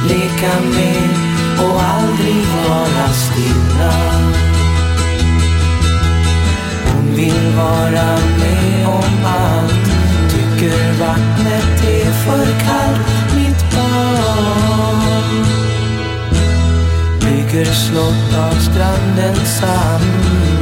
Leka 0.08 0.62
med 0.76 1.10
och 1.66 1.82
aldrig 1.84 2.46
vara 2.68 3.10
stilla. 3.14 3.94
Hon 6.86 7.16
vill 7.16 7.56
vara 7.58 8.18
med 8.40 8.88
om 8.88 9.26
allt. 9.26 9.86
Tycker 10.32 10.94
vattnet 11.00 11.84
är 11.84 12.12
för 12.12 12.46
kallt 12.46 13.36
Mitt 13.36 13.72
barn. 13.72 15.46
Bygger 17.20 17.66
slott 17.66 18.38
av 18.38 18.56
strandens 18.56 19.60
sand 19.60 20.04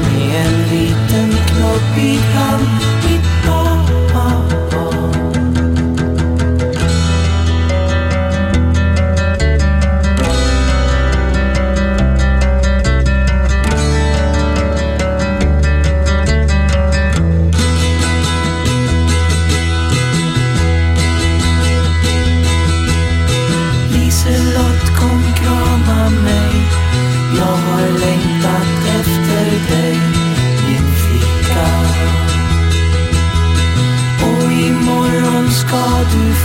Med 0.03 0.45
en 0.45 0.61
liten 0.69 1.30
knoppig 1.47 2.19
hand. 2.19 2.67
Mitt 3.09 3.30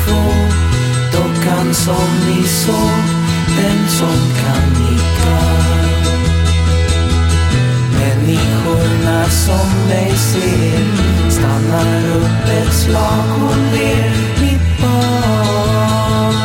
få 0.06 0.22
Dockan 1.12 1.74
som 1.74 2.08
ni 2.26 2.42
såg 2.48 3.02
Den 3.56 3.88
som 3.88 4.18
kan 4.40 4.82
nicka. 4.82 5.38
Människorna 7.98 9.24
som 9.24 9.88
dig 9.88 10.12
ser 10.16 10.84
Stannar 11.30 12.16
upp 12.16 12.48
ett 12.48 12.74
slag 12.74 13.28
och 13.42 13.56
ler 13.56 14.12
Mitt 14.40 14.80
barn. 14.82 16.42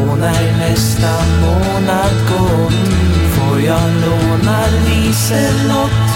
Och 0.00 0.18
när 0.18 0.58
nästa 0.58 1.12
månad 1.40 2.14
gått 2.28 2.92
får 3.34 3.60
jag 3.60 3.90
låna 4.02 4.60
Liselott 4.86 6.11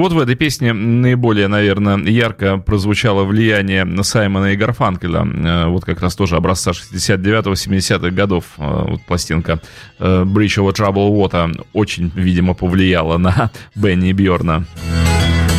Вот 0.00 0.12
в 0.12 0.18
этой 0.18 0.34
песне 0.34 0.72
наиболее, 0.72 1.46
наверное, 1.46 1.98
ярко 1.98 2.56
прозвучало 2.56 3.24
влияние 3.24 3.86
Саймона 4.02 4.54
и 4.54 4.56
Гарфанкеля. 4.56 5.26
Э, 5.26 5.66
Вот 5.66 5.84
как 5.84 6.00
раз 6.00 6.14
тоже 6.14 6.36
образца 6.36 6.70
69-70-х 6.70 8.08
годов. 8.10 8.44
Э, 8.56 8.86
Вот 8.88 9.02
пластинка 9.02 9.60
э, 9.98 10.24
Bridge 10.24 10.56
over 10.56 10.72
Trouble 10.74 11.10
Water 11.10 11.66
очень, 11.74 12.10
видимо, 12.14 12.54
повлияла 12.54 13.18
на 13.18 13.50
Бенни 13.74 14.12
Бьорна. 14.12 14.64
Kalle 14.80 15.49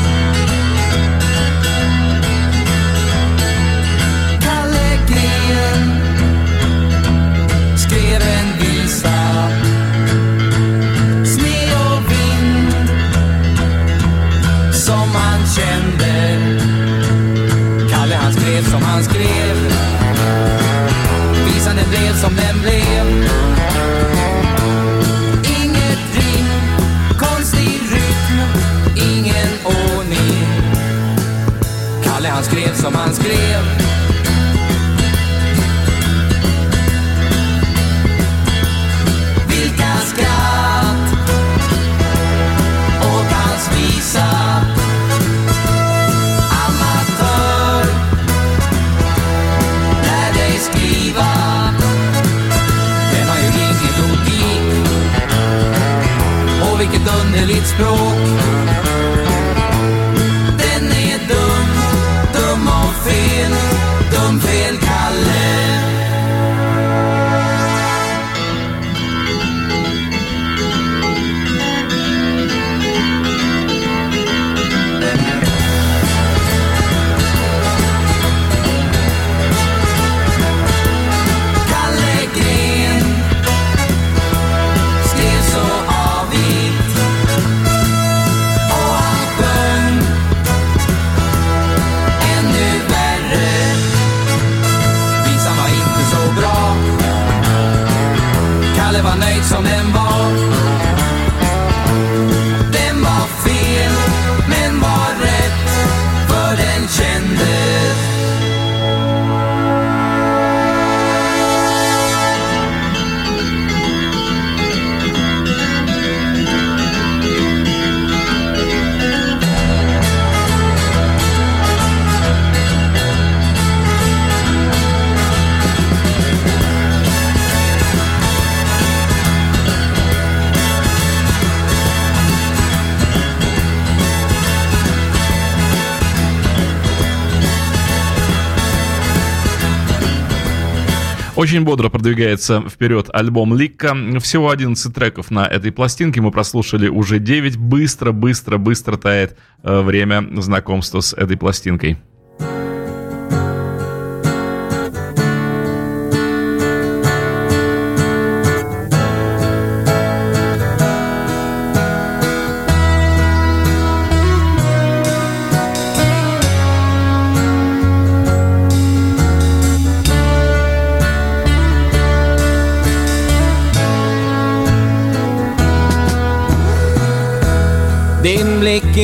Очень 141.52 141.66
бодро 141.66 141.90
продвигается 141.90 142.62
вперед 142.62 143.10
альбом 143.12 143.54
Ликка. 143.54 143.94
Всего 144.22 144.52
11 144.52 144.96
треков 144.96 145.32
на 145.32 145.46
этой 145.46 145.74
пластинке. 145.74 146.22
Мы 146.22 146.32
прослушали 146.32 146.88
уже 146.88 147.20
9. 147.20 147.58
Быстро, 147.58 148.14
быстро, 148.14 148.58
быстро 148.58 148.96
тает 148.96 149.38
э, 149.62 149.82
время 149.82 150.26
знакомства 150.40 151.02
с 151.02 151.12
этой 151.12 151.36
пластинкой. 151.36 151.98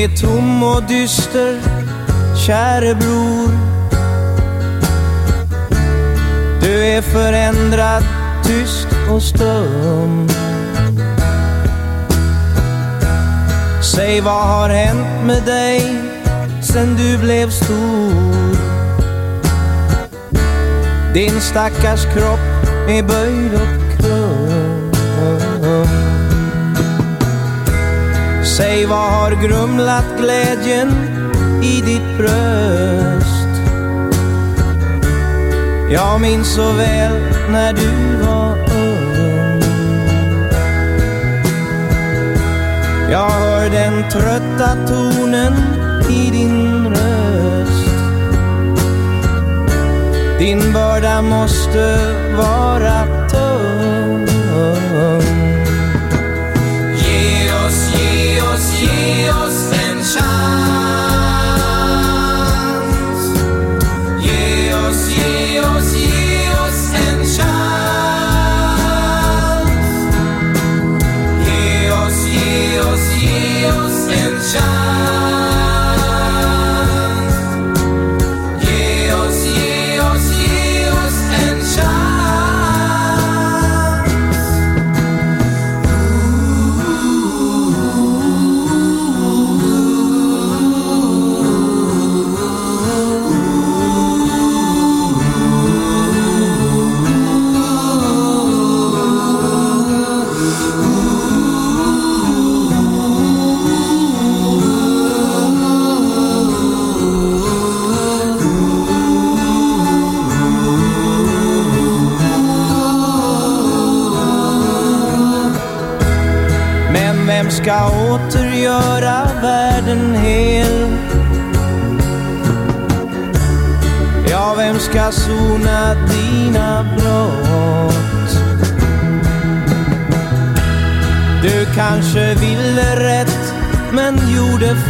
Är 0.07 0.17
tom 0.17 0.63
och 0.63 0.83
dyster, 0.83 1.59
käre 2.45 2.95
bror. 2.95 3.51
Du 6.61 6.85
är 6.85 7.01
förändrad, 7.01 8.03
tyst 8.43 8.87
och 9.11 9.21
stum. 9.21 10.27
Säg 13.81 14.21
vad 14.21 14.47
har 14.47 14.69
hänt 14.69 15.25
med 15.25 15.43
dig 15.45 15.81
sen 16.61 16.95
du 16.95 17.17
blev 17.17 17.49
stor? 17.49 18.57
Din 21.13 21.41
stackars 21.41 22.05
kropp 22.05 22.69
är 22.89 23.03
böjd 23.03 23.53
och 23.53 23.76
Säg 28.57 28.85
vad 28.85 29.11
har 29.11 29.31
grumlat 29.31 30.05
glädjen 30.19 30.89
i 31.63 31.81
ditt 31.81 32.17
bröst? 32.17 33.47
Jag 35.91 36.21
minns 36.21 36.55
så 36.55 36.71
väl 36.71 37.13
när 37.49 37.73
du 37.73 38.17
var 38.25 38.57
ung. 38.57 39.63
Jag 43.11 43.29
hör 43.29 43.69
den 43.69 44.09
trötta 44.09 44.87
tonen 44.87 45.53
i 46.09 46.29
din 46.31 46.87
röst. 46.87 47.89
Din 50.39 50.73
börda 50.73 51.21
måste 51.21 51.99
vara 52.37 53.16
me 59.07 59.46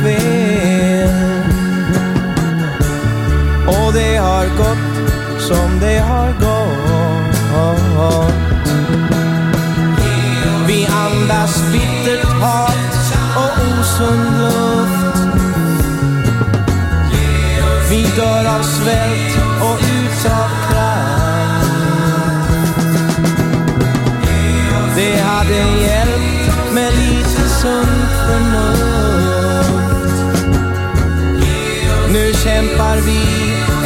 face 0.04 0.37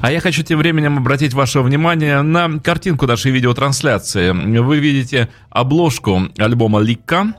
А 0.00 0.12
я 0.12 0.20
хочу 0.20 0.42
тем 0.42 0.58
временем 0.58 0.98
обратить 0.98 1.32
ваше 1.32 1.60
внимание 1.60 2.20
на 2.20 2.58
картинку 2.58 3.06
нашей 3.06 3.32
видеотрансляции. 3.32 4.32
Вы 4.58 4.78
видите 4.78 5.30
обложку 5.48 6.28
альбома 6.36 6.80
Лика, 6.80 7.32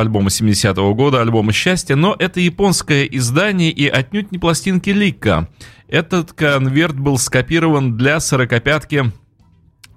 альбома 0.00 0.28
70-го 0.28 0.94
года, 0.94 1.20
альбома 1.20 1.52
«Счастье», 1.52 1.96
но 1.96 2.14
это 2.18 2.40
японское 2.40 3.04
издание 3.04 3.70
и 3.70 3.86
отнюдь 3.88 4.32
не 4.32 4.38
пластинки 4.38 4.90
Лика. 4.90 5.48
Этот 5.88 6.32
конверт 6.32 6.98
был 6.98 7.18
скопирован 7.18 7.96
для 7.96 8.20
сорокопятки 8.20 9.12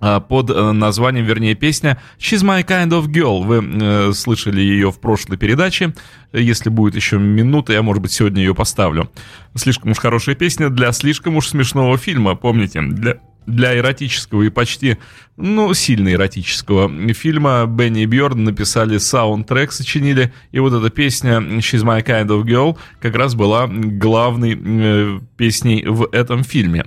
а, 0.02 0.20
под 0.22 0.50
э, 0.50 0.72
названием, 0.72 1.26
вернее, 1.26 1.56
песня 1.56 2.02
«She's 2.18 2.44
my 2.44 2.66
kind 2.66 2.90
of 2.90 3.08
girl». 3.08 3.44
Вы 3.44 3.64
э, 3.64 4.14
слышали 4.14 4.62
ее 4.62 4.92
в 4.92 5.00
прошлой 5.00 5.38
передаче. 5.38 5.94
Если 6.32 6.70
будет 6.70 6.96
еще 6.96 7.18
минута, 7.18 7.74
я, 7.74 7.82
может 7.82 8.02
быть, 8.02 8.12
сегодня 8.12 8.42
ее 8.42 8.56
поставлю. 8.56 9.12
Слишком 9.56 9.92
уж 9.92 9.98
хорошая 9.98 10.36
песня 10.36 10.70
для 10.70 10.92
слишком 10.94 11.36
уж 11.36 11.48
смешного 11.48 11.98
фильма, 11.98 12.36
помните? 12.36 12.82
Для, 12.82 13.20
для 13.46 13.78
эротического 13.78 14.44
и 14.44 14.50
почти, 14.50 14.98
ну, 15.38 15.74
сильно 15.74 16.12
эротического 16.14 17.14
фильма 17.14 17.66
Бенни 17.66 18.04
и 18.04 18.06
Бьорн 18.06 18.44
написали 18.44 18.98
саундтрек, 18.98 19.72
сочинили, 19.72 20.34
и 20.52 20.60
вот 20.60 20.74
эта 20.74 20.90
песня 20.90 21.38
«She's 21.60 21.84
my 21.84 22.04
kind 22.06 22.28
of 22.28 22.44
girl» 22.44 22.78
как 23.00 23.16
раз 23.16 23.36
была 23.36 23.68
главной 23.68 24.60
э, 24.62 25.20
песней 25.38 25.86
в 25.86 26.10
этом 26.12 26.44
фильме. 26.44 26.86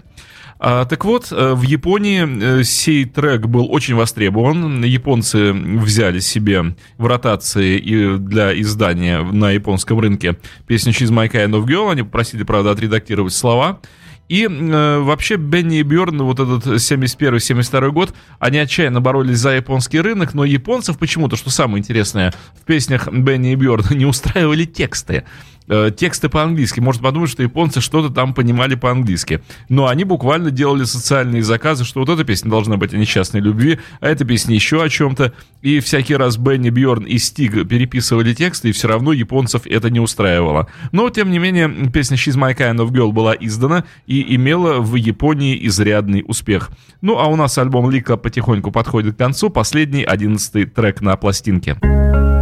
А, 0.65 0.85
так 0.85 1.05
вот, 1.05 1.33
э, 1.33 1.55
в 1.55 1.63
Японии 1.63 2.61
э, 2.61 2.63
сей 2.63 3.05
трек 3.05 3.47
был 3.47 3.67
очень 3.73 3.97
востребован. 3.97 4.85
Японцы 4.85 5.53
взяли 5.53 6.21
себе 6.21 6.77
в 6.99 7.07
ротации 7.07 7.79
и 7.79 8.17
для 8.17 8.59
издания 8.61 9.23
на 9.23 9.51
японском 9.51 9.99
рынке 9.99 10.39
песню 10.69 10.93
«She's 10.93 11.11
my 11.11 11.29
kind 11.29 11.51
of 11.51 11.65
girl». 11.65 11.91
Они 11.91 12.05
попросили, 12.05 12.45
правда, 12.45 12.71
отредактировать 12.71 13.35
слова. 13.35 13.81
И 14.29 14.45
э, 14.45 14.99
вообще 15.01 15.37
Бенни 15.37 15.81
и 15.81 15.83
Бьорн, 15.83 16.23
вот 16.23 16.41
этот 16.41 16.67
71-72 16.67 17.91
год, 17.91 18.15
они 18.39 18.59
отчаянно 18.59 19.01
боролись 19.01 19.39
за 19.39 19.51
японский 19.51 20.01
рынок, 20.01 20.33
но 20.33 20.45
японцев 20.45 20.99
почему-то, 20.99 21.37
что 21.37 21.51
самое 21.51 21.81
интересное, 21.81 22.33
в 22.55 22.65
песнях 22.65 23.09
Бенни 23.13 23.53
и 23.53 23.57
Бьорна 23.57 23.95
не 23.95 24.07
устраивали 24.07 24.65
тексты. 24.65 25.25
Э, 25.69 25.91
тексты 25.97 26.29
по-английски. 26.29 26.81
Можно 26.81 27.03
подумать, 27.03 27.31
что 27.31 27.43
японцы 27.43 27.81
что-то 27.81 28.13
там 28.13 28.35
понимали 28.35 28.75
по-английски. 28.75 29.43
Но 29.69 29.89
они 29.89 30.05
буквально 30.05 30.51
делали 30.51 30.85
социальные 30.85 31.43
заказы, 31.43 31.85
что 31.85 32.01
вот 32.01 32.09
эта 32.09 32.25
песня 32.25 32.51
должна 32.51 32.77
быть 32.77 32.95
о 32.95 32.97
несчастной 32.97 33.41
любви, 33.41 33.79
а 34.01 34.09
эта 34.09 34.25
песня 34.25 34.55
еще 34.55 34.83
о 34.83 34.89
чем-то. 34.89 35.33
И 35.63 35.81
всякий 35.81 36.17
раз 36.17 36.37
Бенни, 36.37 36.71
Бьорн 36.71 37.05
и 37.05 37.19
Стиг 37.19 37.69
переписывали 37.69 38.35
тексты, 38.35 38.71
и 38.71 38.73
все 38.73 38.89
равно 38.89 39.13
японцев 39.13 39.63
это 39.67 39.91
не 39.91 40.01
устраивало. 40.01 40.69
Но, 40.91 41.09
тем 41.11 41.31
не 41.31 41.39
менее, 41.39 41.69
песня 41.93 42.17
She's 42.17 42.37
My 42.37 42.57
Kind 42.57 42.79
of 42.79 42.91
Girl 42.91 43.13
была 43.13 43.35
издана 43.39 43.85
и 44.07 44.35
имела 44.35 44.81
в 44.81 44.95
Японии 44.97 45.67
изрядный 45.67 46.25
успех. 46.27 46.71
Ну, 47.01 47.19
а 47.19 47.27
у 47.27 47.37
нас 47.37 47.59
альбом 47.59 47.91
Лика 47.91 48.17
потихоньку 48.17 48.71
подходит 48.71 49.15
к 49.15 49.19
концу. 49.19 49.51
Последний, 49.51 50.05
одиннадцатый 50.05 50.65
трек 50.65 51.01
на 51.01 51.17
пластинке. 51.17 51.77
Livet 51.83 52.42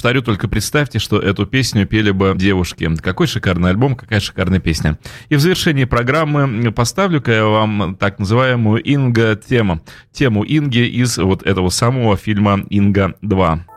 повторю, 0.00 0.22
только 0.22 0.48
представьте, 0.48 0.98
что 0.98 1.20
эту 1.20 1.44
песню 1.44 1.86
пели 1.86 2.10
бы 2.10 2.32
девушки. 2.34 2.88
Какой 3.02 3.26
шикарный 3.26 3.68
альбом, 3.68 3.94
какая 3.94 4.18
шикарная 4.18 4.58
песня. 4.58 4.98
И 5.28 5.34
в 5.34 5.40
завершении 5.40 5.84
программы 5.84 6.72
поставлю-ка 6.72 7.30
я 7.30 7.44
вам 7.44 7.96
так 8.00 8.18
называемую 8.18 8.82
Инга-тему. 8.82 9.82
Тему 10.10 10.42
Инги 10.42 10.86
из 10.88 11.18
вот 11.18 11.42
этого 11.42 11.68
самого 11.68 12.16
фильма 12.16 12.64
«Инга 12.70 13.12
2». 13.20 13.69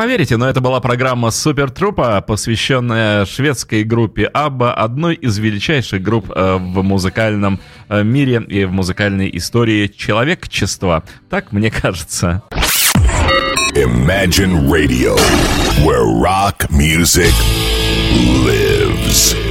Поверите, 0.00 0.38
но 0.38 0.48
это 0.48 0.62
была 0.62 0.80
программа 0.80 1.30
Супер 1.30 1.70
Трупа, 1.70 2.22
посвященная 2.22 3.26
шведской 3.26 3.84
группе 3.84 4.24
Абба, 4.24 4.72
одной 4.72 5.14
из 5.14 5.36
величайших 5.36 6.00
групп 6.00 6.32
э, 6.34 6.56
в 6.56 6.82
музыкальном 6.82 7.60
э, 7.90 8.02
мире 8.02 8.42
и 8.48 8.64
в 8.64 8.72
музыкальной 8.72 9.30
истории 9.36 9.88
человечества. 9.88 11.04
Так 11.28 11.52
мне 11.52 11.70
кажется. 11.82 12.42
Imagine 13.76 14.70
Radio, 14.70 15.18
where 15.84 16.06
rock 16.06 16.70
music 16.70 17.34
lives. 18.46 19.49